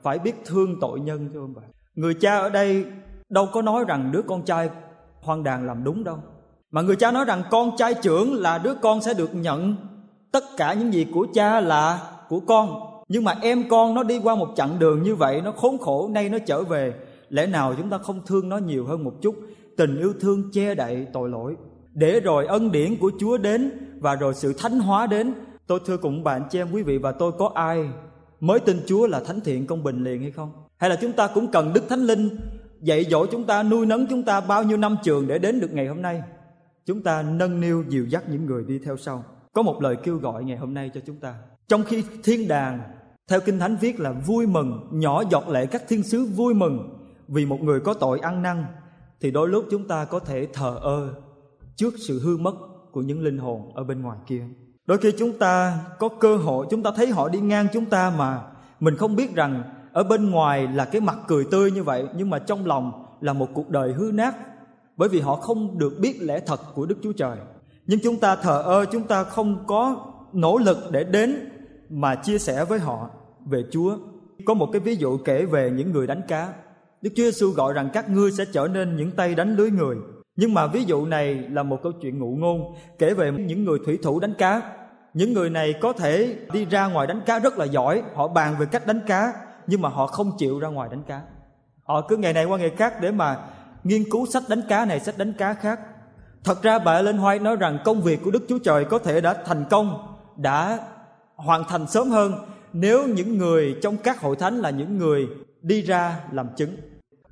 phải 0.08 0.20
biết 0.20 0.36
thương 0.46 0.80
tội 0.82 1.00
nhân 1.00 1.30
chứ 1.34 1.40
ông 1.40 1.54
bạn 1.54 1.66
người 1.96 2.14
cha 2.14 2.38
ở 2.38 2.50
đây 2.50 2.86
đâu 3.30 3.48
có 3.54 3.62
nói 3.62 3.86
rằng 3.88 4.12
đứa 4.12 4.22
con 4.22 4.42
trai 4.42 4.70
hoang 5.22 5.44
đàn 5.44 5.68
làm 5.68 5.84
đúng 5.84 6.04
đâu. 6.04 6.18
Mà 6.72 6.82
người 6.82 6.96
cha 6.96 7.12
nói 7.12 7.26
rằng 7.26 7.44
con 7.52 7.72
trai 7.78 7.94
trưởng 7.94 8.34
là 8.34 8.58
đứa 8.58 8.74
con 8.74 9.02
sẽ 9.02 9.14
được 9.14 9.36
nhận 9.36 9.76
tất 10.32 10.44
cả 10.58 10.74
những 10.74 10.94
gì 10.94 11.08
của 11.14 11.28
cha 11.34 11.60
là 11.60 12.12
của 12.30 12.40
con. 12.40 12.80
Nhưng 13.08 13.24
mà 13.24 13.36
em 13.42 13.70
con 13.70 13.94
nó 13.94 14.04
đi 14.04 14.20
qua 14.24 14.36
một 14.36 14.50
chặng 14.56 14.80
đường 14.80 15.04
như 15.04 15.16
vậy, 15.16 15.42
nó 15.42 15.52
khốn 15.52 15.78
khổ, 15.78 16.10
nay 16.14 16.30
nó 16.30 16.38
trở 16.46 16.64
về. 16.64 16.94
Lẽ 17.30 17.46
nào 17.46 17.74
chúng 17.78 17.90
ta 17.90 17.98
không 17.98 18.22
thương 18.26 18.50
nó 18.50 18.58
nhiều 18.58 18.86
hơn 18.86 19.04
một 19.04 19.14
chút? 19.22 19.36
Tình 19.78 20.00
yêu 20.00 20.14
thương 20.20 20.52
che 20.54 20.76
đậy 20.76 21.08
tội 21.14 21.30
lỗi. 21.30 21.56
Để 21.94 22.20
rồi 22.20 22.46
ân 22.46 22.72
điển 22.72 22.96
của 23.00 23.12
chúa 23.20 23.38
đến 23.38 23.72
và 24.00 24.16
rồi 24.16 24.34
sự 24.34 24.54
thánh 24.58 24.80
hóa 24.80 25.08
đến. 25.08 25.34
Tôi 25.68 25.80
thưa 25.86 25.98
cùng 25.98 26.24
bạn 26.24 26.44
chị 26.50 26.60
em 26.60 26.68
quý 26.72 26.84
vị 26.84 26.98
và 26.98 27.12
tôi 27.12 27.32
có 27.32 27.52
ai 27.56 27.90
mới 28.40 28.60
tin 28.60 28.82
chúa 28.86 29.08
là 29.08 29.20
thánh 29.20 29.42
thiện 29.42 29.68
công 29.68 29.84
bình 29.84 30.04
liền 30.04 30.22
hay 30.22 30.32
không? 30.32 30.52
Hay 30.78 30.90
là 30.90 30.98
chúng 31.02 31.14
ta 31.14 31.28
cũng 31.28 31.52
cần 31.52 31.74
đức 31.74 31.84
thánh 31.90 32.00
linh 32.00 32.30
dạy 32.82 33.04
dỗ 33.04 33.26
chúng 33.26 33.44
ta, 33.44 33.64
nuôi 33.64 33.86
nấng 33.86 34.08
chúng 34.08 34.24
ta 34.24 34.42
bao 34.42 34.64
nhiêu 34.64 34.78
năm 34.78 34.98
trường 35.04 35.28
để 35.28 35.38
đến 35.38 35.60
được 35.60 35.74
ngày 35.74 35.88
hôm 35.88 36.02
nay? 36.02 36.22
Chúng 36.86 37.04
ta 37.04 37.22
nâng 37.22 37.62
niu 37.62 37.84
dìu 37.90 38.06
dắt 38.06 38.24
những 38.30 38.46
người 38.46 38.64
đi 38.68 38.80
theo 38.80 38.98
sau. 38.98 39.24
Có 39.54 39.62
một 39.62 39.82
lời 39.82 39.96
kêu 40.04 40.18
gọi 40.18 40.44
ngày 40.44 40.58
hôm 40.58 40.74
nay 40.74 40.92
cho 40.94 41.02
chúng 41.06 41.16
ta. 41.16 41.36
Trong 41.68 41.84
khi 41.84 42.04
thiên 42.24 42.48
đàng, 42.48 42.80
theo 43.28 43.40
kinh 43.40 43.60
thánh 43.60 43.78
viết 43.82 44.00
là 44.00 44.12
vui 44.12 44.48
mừng, 44.48 44.88
nhỏ 44.92 45.24
giọt 45.32 45.50
lệ 45.50 45.66
các 45.66 45.84
thiên 45.88 46.04
sứ 46.04 46.26
vui 46.26 46.54
mừng 46.54 46.98
vì 47.28 47.46
một 47.46 47.62
người 47.62 47.80
có 47.80 47.94
tội 47.94 48.20
ăn 48.20 48.42
năn, 48.42 48.66
thì 49.22 49.32
đôi 49.32 49.50
lúc 49.50 49.66
chúng 49.72 49.88
ta 49.88 50.06
có 50.06 50.20
thể 50.20 50.48
thờ 50.54 50.78
ơ 50.82 51.14
trước 51.76 51.94
sự 52.08 52.20
hư 52.20 52.38
mất 52.38 52.56
của 52.92 53.02
những 53.02 53.22
linh 53.22 53.38
hồn 53.38 53.72
ở 53.76 53.84
bên 53.84 54.02
ngoài 54.02 54.18
kia 54.28 54.44
đôi 54.88 54.98
khi 54.98 55.12
chúng 55.18 55.38
ta 55.38 55.80
có 56.00 56.10
cơ 56.10 56.38
hội 56.38 56.68
chúng 56.70 56.84
ta 56.84 56.92
thấy 56.96 57.08
họ 57.08 57.30
đi 57.30 57.40
ngang 57.40 57.68
chúng 57.74 57.86
ta 57.86 58.14
mà 58.18 58.42
mình 58.80 58.96
không 58.96 59.16
biết 59.16 59.36
rằng 59.36 59.64
ở 59.92 60.04
bên 60.04 60.32
ngoài 60.32 60.68
là 60.74 60.86
cái 60.86 61.02
mặt 61.02 61.18
cười 61.28 61.46
tươi 61.52 61.72
như 61.72 61.84
vậy 61.84 62.08
nhưng 62.16 62.30
mà 62.30 62.40
trong 62.40 62.66
lòng 62.66 63.06
là 63.22 63.34
một 63.34 63.50
cuộc 63.54 63.70
đời 63.70 63.94
hư 63.94 64.12
nát 64.14 64.36
bởi 64.98 65.10
vì 65.10 65.20
họ 65.20 65.36
không 65.36 65.78
được 65.78 66.00
biết 66.00 66.18
lẽ 66.22 66.40
thật 66.40 66.60
của 66.76 66.86
Đức 66.86 66.96
Chúa 67.04 67.12
Trời. 67.12 67.38
Nhưng 67.86 68.00
chúng 68.04 68.20
ta 68.20 68.36
thờ 68.36 68.62
ơ, 68.66 68.86
chúng 68.92 69.04
ta 69.04 69.24
không 69.24 69.64
có 69.68 70.06
nỗ 70.34 70.58
lực 70.58 70.78
để 70.92 71.04
đến 71.04 71.50
mà 71.90 72.16
chia 72.16 72.38
sẻ 72.38 72.66
với 72.66 72.80
họ 72.80 73.10
về 73.46 73.64
Chúa. 73.72 73.98
Có 74.46 74.54
một 74.54 74.70
cái 74.72 74.80
ví 74.80 74.96
dụ 74.96 75.18
kể 75.18 75.46
về 75.46 75.72
những 75.72 75.92
người 75.92 76.08
đánh 76.08 76.22
cá. 76.28 76.54
Đức 77.02 77.10
Chúa 77.16 77.24
Giêsu 77.24 77.52
gọi 77.52 77.74
rằng 77.74 77.90
các 77.94 78.10
ngươi 78.10 78.32
sẽ 78.32 78.46
trở 78.54 78.68
nên 78.68 78.96
những 78.96 79.12
tay 79.12 79.36
đánh 79.36 79.56
lưới 79.56 79.72
người. 79.72 79.98
Nhưng 80.38 80.54
mà 80.54 80.68
ví 80.68 80.84
dụ 80.84 81.06
này 81.06 81.36
là 81.36 81.64
một 81.64 81.80
câu 81.84 81.92
chuyện 81.92 82.20
ngụ 82.20 82.36
ngôn 82.36 82.76
kể 83.00 83.14
về 83.14 83.32
những 83.32 83.64
người 83.64 83.80
thủy 83.86 84.00
thủ 84.04 84.20
đánh 84.20 84.34
cá. 84.34 84.62
Những 85.14 85.34
người 85.34 85.50
này 85.50 85.74
có 85.82 85.94
thể 85.94 86.36
đi 86.54 86.66
ra 86.66 86.88
ngoài 86.88 87.08
đánh 87.08 87.22
cá 87.26 87.40
rất 87.40 87.58
là 87.58 87.66
giỏi, 87.66 88.04
họ 88.16 88.28
bàn 88.28 88.56
về 88.60 88.66
cách 88.66 88.88
đánh 88.88 89.00
cá 89.08 89.34
nhưng 89.68 89.82
mà 89.82 89.90
họ 89.90 90.08
không 90.08 90.32
chịu 90.38 90.60
ra 90.60 90.68
ngoài 90.68 90.90
đánh 90.92 91.04
cá. 91.08 91.22
Họ 91.84 92.02
cứ 92.02 92.18
ngày 92.18 92.34
này 92.34 92.46
qua 92.46 92.58
ngày 92.58 92.72
khác 92.78 92.94
để 93.02 93.12
mà 93.12 93.38
nghiên 93.84 94.04
cứu 94.12 94.26
sách 94.26 94.44
đánh 94.50 94.62
cá 94.70 94.86
này, 94.86 95.00
sách 95.00 95.18
đánh 95.18 95.34
cá 95.34 95.54
khác. 95.54 95.80
Thật 96.44 96.64
ra 96.64 96.80
bà 96.80 97.02
Lên 97.02 97.18
Hoai 97.18 97.40
nói 97.40 97.56
rằng 97.56 97.80
công 97.86 98.02
việc 98.02 98.20
của 98.24 98.32
Đức 98.32 98.46
Chúa 98.50 98.60
Trời 98.60 98.86
có 98.86 99.00
thể 99.00 99.22
đã 99.22 99.34
thành 99.46 99.66
công, 99.70 100.16
đã 100.38 100.80
hoàn 101.36 101.64
thành 101.64 101.88
sớm 101.88 102.10
hơn 102.10 102.34
nếu 102.74 103.08
những 103.08 103.38
người 103.38 103.76
trong 103.82 103.98
các 103.98 104.22
hội 104.22 104.36
thánh 104.36 104.58
là 104.58 104.70
những 104.70 104.98
người 104.98 105.28
đi 105.62 105.82
ra 105.82 106.20
làm 106.32 106.48
chứng. 106.56 106.76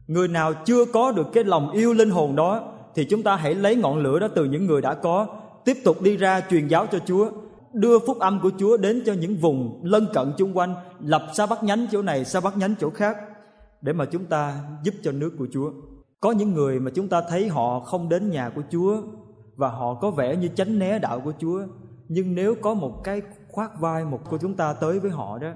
Người 0.08 0.28
nào 0.28 0.54
chưa 0.54 0.86
có 0.86 1.12
được 1.12 1.28
cái 1.34 1.44
lòng 1.44 1.72
yêu 1.72 1.94
linh 1.94 2.10
hồn 2.10 2.36
đó 2.36 2.75
thì 2.96 3.06
chúng 3.06 3.24
ta 3.24 3.36
hãy 3.36 3.56
lấy 3.56 3.76
ngọn 3.76 3.98
lửa 3.98 4.20
đó 4.20 4.28
từ 4.36 4.46
những 4.46 4.66
người 4.66 4.82
đã 4.82 4.94
có, 4.94 5.28
tiếp 5.66 5.78
tục 5.84 6.02
đi 6.02 6.18
ra 6.18 6.42
truyền 6.50 6.68
giáo 6.68 6.88
cho 6.92 7.00
Chúa, 7.00 7.30
đưa 7.74 8.00
phúc 8.00 8.20
âm 8.20 8.40
của 8.40 8.52
Chúa 8.58 8.78
đến 8.78 9.04
cho 9.06 9.14
những 9.14 9.36
vùng 9.36 9.80
lân 9.84 10.08
cận 10.14 10.34
chung 10.38 10.58
quanh, 10.58 10.76
lập 11.00 11.28
sa 11.34 11.46
bắt 11.46 11.64
nhánh 11.64 11.88
chỗ 11.92 12.02
này, 12.02 12.26
sa 12.26 12.40
bắt 12.40 12.58
nhánh 12.58 12.76
chỗ 12.80 12.90
khác 12.90 13.18
để 13.82 13.94
mà 13.94 14.06
chúng 14.06 14.26
ta 14.26 14.60
giúp 14.84 14.94
cho 15.04 15.12
nước 15.12 15.32
của 15.40 15.48
Chúa. 15.54 15.72
Có 16.20 16.32
những 16.32 16.54
người 16.54 16.80
mà 16.80 16.92
chúng 16.96 17.08
ta 17.08 17.22
thấy 17.30 17.48
họ 17.48 17.80
không 17.80 18.10
đến 18.10 18.30
nhà 18.30 18.50
của 18.50 18.62
Chúa 18.72 19.02
và 19.56 19.70
họ 19.70 19.94
có 19.94 20.12
vẻ 20.12 20.36
như 20.36 20.48
tránh 20.48 20.80
né 20.80 21.00
đạo 21.00 21.20
của 21.20 21.34
Chúa, 21.40 21.62
nhưng 22.08 22.36
nếu 22.36 22.56
có 22.62 22.74
một 22.74 23.04
cái 23.04 23.22
khoác 23.52 23.80
vai 23.80 24.06
một 24.06 24.20
của 24.30 24.38
chúng 24.38 24.54
ta 24.54 24.74
tới 24.74 25.00
với 25.00 25.12
họ 25.12 25.38
đó, 25.38 25.52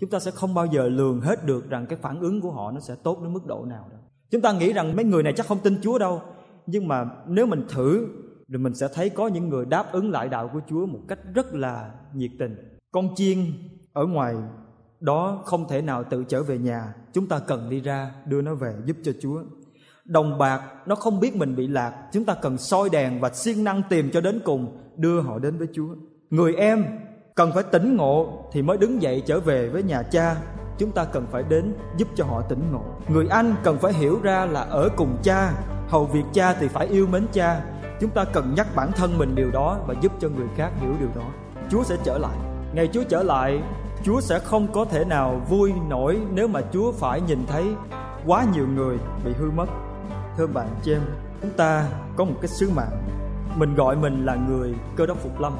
chúng 0.00 0.10
ta 0.10 0.18
sẽ 0.18 0.30
không 0.30 0.54
bao 0.54 0.66
giờ 0.66 0.88
lường 0.88 1.20
hết 1.20 1.46
được 1.46 1.70
rằng 1.70 1.86
cái 1.86 1.98
phản 2.02 2.20
ứng 2.20 2.40
của 2.40 2.50
họ 2.50 2.70
nó 2.70 2.80
sẽ 2.80 2.94
tốt 3.02 3.18
đến 3.22 3.32
mức 3.32 3.46
độ 3.46 3.64
nào 3.64 3.84
đâu. 3.90 4.00
Chúng 4.30 4.40
ta 4.40 4.52
nghĩ 4.52 4.72
rằng 4.72 4.96
mấy 4.96 5.04
người 5.04 5.22
này 5.22 5.32
chắc 5.36 5.46
không 5.46 5.58
tin 5.58 5.78
Chúa 5.82 5.98
đâu, 5.98 6.22
nhưng 6.70 6.88
mà 6.88 7.04
nếu 7.26 7.46
mình 7.46 7.64
thử 7.68 8.08
thì 8.48 8.56
mình 8.56 8.74
sẽ 8.74 8.88
thấy 8.94 9.10
có 9.10 9.28
những 9.28 9.48
người 9.48 9.64
đáp 9.64 9.92
ứng 9.92 10.10
lại 10.10 10.28
đạo 10.28 10.50
của 10.52 10.60
Chúa 10.68 10.86
một 10.86 11.00
cách 11.08 11.18
rất 11.34 11.54
là 11.54 11.90
nhiệt 12.14 12.30
tình. 12.38 12.56
Con 12.92 13.14
chiên 13.14 13.38
ở 13.92 14.06
ngoài 14.06 14.34
đó 15.00 15.42
không 15.44 15.68
thể 15.68 15.82
nào 15.82 16.04
tự 16.04 16.24
trở 16.24 16.42
về 16.42 16.58
nhà, 16.58 16.94
chúng 17.12 17.26
ta 17.26 17.38
cần 17.38 17.70
đi 17.70 17.80
ra 17.80 18.10
đưa 18.26 18.42
nó 18.42 18.54
về 18.54 18.74
giúp 18.84 18.96
cho 19.02 19.12
Chúa. 19.20 19.42
Đồng 20.04 20.38
bạc 20.38 20.62
nó 20.86 20.94
không 20.94 21.20
biết 21.20 21.36
mình 21.36 21.56
bị 21.56 21.66
lạc. 21.66 22.08
Chúng 22.12 22.24
ta 22.24 22.34
cần 22.34 22.58
soi 22.58 22.88
đèn 22.92 23.20
và 23.20 23.30
siêng 23.30 23.64
năng 23.64 23.82
tìm 23.88 24.10
cho 24.10 24.20
đến 24.20 24.40
cùng 24.44 24.78
đưa 24.96 25.20
họ 25.20 25.38
đến 25.38 25.58
với 25.58 25.68
chúa. 25.72 25.94
Người 26.30 26.54
em 26.54 26.84
cần 27.34 27.50
phải 27.54 27.62
tỉnh 27.62 27.96
ngộ 27.96 28.44
thì 28.52 28.62
mới 28.62 28.78
đứng 28.78 29.02
dậy 29.02 29.22
trở 29.26 29.40
về 29.40 29.68
với 29.68 29.82
nhà 29.82 30.02
cha. 30.02 30.36
Chúng 30.78 30.92
ta 30.92 31.04
cần 31.04 31.26
phải 31.30 31.42
đến 31.42 31.74
giúp 31.96 32.08
cho 32.14 32.24
họ 32.24 32.42
tỉnh 32.42 32.72
ngộ. 32.72 32.84
Người 33.08 33.26
anh 33.30 33.54
cần 33.62 33.78
phải 33.78 33.92
hiểu 33.92 34.20
ra 34.22 34.46
là 34.46 34.60
ở 34.60 34.88
cùng 34.96 35.16
cha 35.22 35.52
hầu 35.90 36.04
việc 36.04 36.24
cha 36.32 36.54
thì 36.54 36.68
phải 36.68 36.86
yêu 36.86 37.06
mến 37.06 37.26
cha. 37.32 37.60
Chúng 38.00 38.10
ta 38.10 38.24
cần 38.24 38.54
nhắc 38.56 38.66
bản 38.74 38.92
thân 38.92 39.18
mình 39.18 39.34
điều 39.34 39.50
đó 39.50 39.78
và 39.86 39.94
giúp 40.00 40.12
cho 40.20 40.28
người 40.28 40.46
khác 40.56 40.70
hiểu 40.80 40.94
điều 41.00 41.08
đó. 41.14 41.28
Chúa 41.70 41.84
sẽ 41.84 41.96
trở 42.04 42.18
lại. 42.18 42.36
Ngày 42.74 42.88
chúa 42.92 43.04
trở 43.08 43.22
lại, 43.22 43.62
chúa 44.02 44.20
sẽ 44.20 44.38
không 44.38 44.72
có 44.72 44.84
thể 44.84 45.04
nào 45.04 45.42
vui 45.48 45.72
nổi 45.88 46.18
nếu 46.34 46.48
mà 46.48 46.60
chúa 46.72 46.92
phải 46.92 47.20
nhìn 47.20 47.46
thấy 47.46 47.64
quá 48.26 48.44
nhiều 48.54 48.66
người 48.66 48.98
bị 49.24 49.32
hư 49.38 49.50
mất. 49.50 49.66
Thưa 50.36 50.46
bạn 50.46 50.68
chem 50.82 51.00
chúng 51.42 51.50
ta 51.50 51.86
có 52.16 52.24
một 52.24 52.34
cái 52.40 52.48
sứ 52.48 52.70
mạng. 52.70 53.02
Mình 53.56 53.74
gọi 53.74 53.96
mình 53.96 54.24
là 54.24 54.36
người 54.48 54.74
cơ 54.96 55.06
đốc 55.06 55.18
phục 55.18 55.40
lâm. 55.40 55.52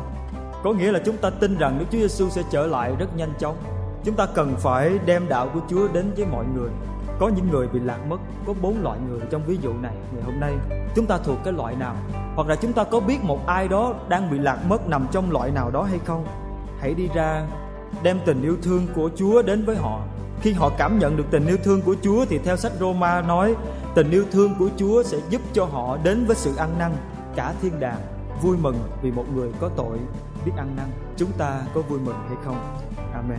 Có 0.64 0.72
nghĩa 0.72 0.92
là 0.92 1.00
chúng 1.04 1.16
ta 1.16 1.30
tin 1.30 1.58
rằng 1.58 1.78
Đức 1.78 1.86
Chúa 1.92 1.98
Giêsu 1.98 2.28
sẽ 2.30 2.42
trở 2.50 2.66
lại 2.66 2.94
rất 2.98 3.16
nhanh 3.16 3.32
chóng. 3.38 3.56
Chúng 4.04 4.16
ta 4.16 4.26
cần 4.34 4.54
phải 4.58 4.98
đem 5.06 5.28
đạo 5.28 5.48
của 5.54 5.60
Chúa 5.70 5.88
đến 5.88 6.12
với 6.16 6.26
mọi 6.26 6.44
người 6.54 6.70
có 7.20 7.28
những 7.28 7.50
người 7.50 7.68
bị 7.68 7.80
lạc 7.80 7.98
mất, 8.08 8.18
có 8.46 8.54
bốn 8.62 8.82
loại 8.82 8.98
người 9.08 9.20
trong 9.30 9.42
ví 9.46 9.58
dụ 9.62 9.72
này 9.82 9.94
ngày 10.12 10.22
hôm 10.22 10.40
nay. 10.40 10.54
Chúng 10.94 11.06
ta 11.06 11.18
thuộc 11.24 11.38
cái 11.44 11.52
loại 11.52 11.76
nào? 11.76 11.96
Hoặc 12.36 12.48
là 12.48 12.56
chúng 12.56 12.72
ta 12.72 12.84
có 12.84 13.00
biết 13.00 13.24
một 13.24 13.46
ai 13.46 13.68
đó 13.68 13.94
đang 14.08 14.30
bị 14.30 14.38
lạc 14.38 14.58
mất 14.68 14.88
nằm 14.88 15.06
trong 15.12 15.30
loại 15.30 15.50
nào 15.50 15.70
đó 15.70 15.82
hay 15.82 15.98
không? 16.04 16.26
Hãy 16.78 16.94
đi 16.94 17.08
ra, 17.14 17.46
đem 18.02 18.18
tình 18.26 18.42
yêu 18.42 18.56
thương 18.62 18.86
của 18.94 19.10
Chúa 19.16 19.42
đến 19.42 19.64
với 19.64 19.76
họ. 19.76 20.00
Khi 20.40 20.52
họ 20.52 20.70
cảm 20.78 20.98
nhận 20.98 21.16
được 21.16 21.24
tình 21.30 21.46
yêu 21.46 21.56
thương 21.64 21.82
của 21.82 21.96
Chúa 22.02 22.24
thì 22.24 22.38
theo 22.38 22.56
sách 22.56 22.72
Roma 22.80 23.22
nói, 23.22 23.54
tình 23.94 24.10
yêu 24.10 24.24
thương 24.30 24.54
của 24.58 24.68
Chúa 24.76 25.02
sẽ 25.02 25.18
giúp 25.30 25.40
cho 25.52 25.64
họ 25.64 25.96
đến 26.02 26.24
với 26.26 26.36
sự 26.36 26.56
ăn 26.56 26.78
năn. 26.78 26.92
Cả 27.36 27.54
thiên 27.62 27.80
đàng 27.80 28.00
vui 28.42 28.56
mừng 28.56 28.76
vì 29.02 29.10
một 29.10 29.24
người 29.34 29.50
có 29.60 29.68
tội 29.76 29.98
biết 30.44 30.52
ăn 30.56 30.76
năn. 30.76 30.86
Chúng 31.16 31.32
ta 31.38 31.62
có 31.74 31.80
vui 31.80 31.98
mừng 31.98 32.16
hay 32.28 32.36
không? 32.44 32.56
Amen. 33.14 33.38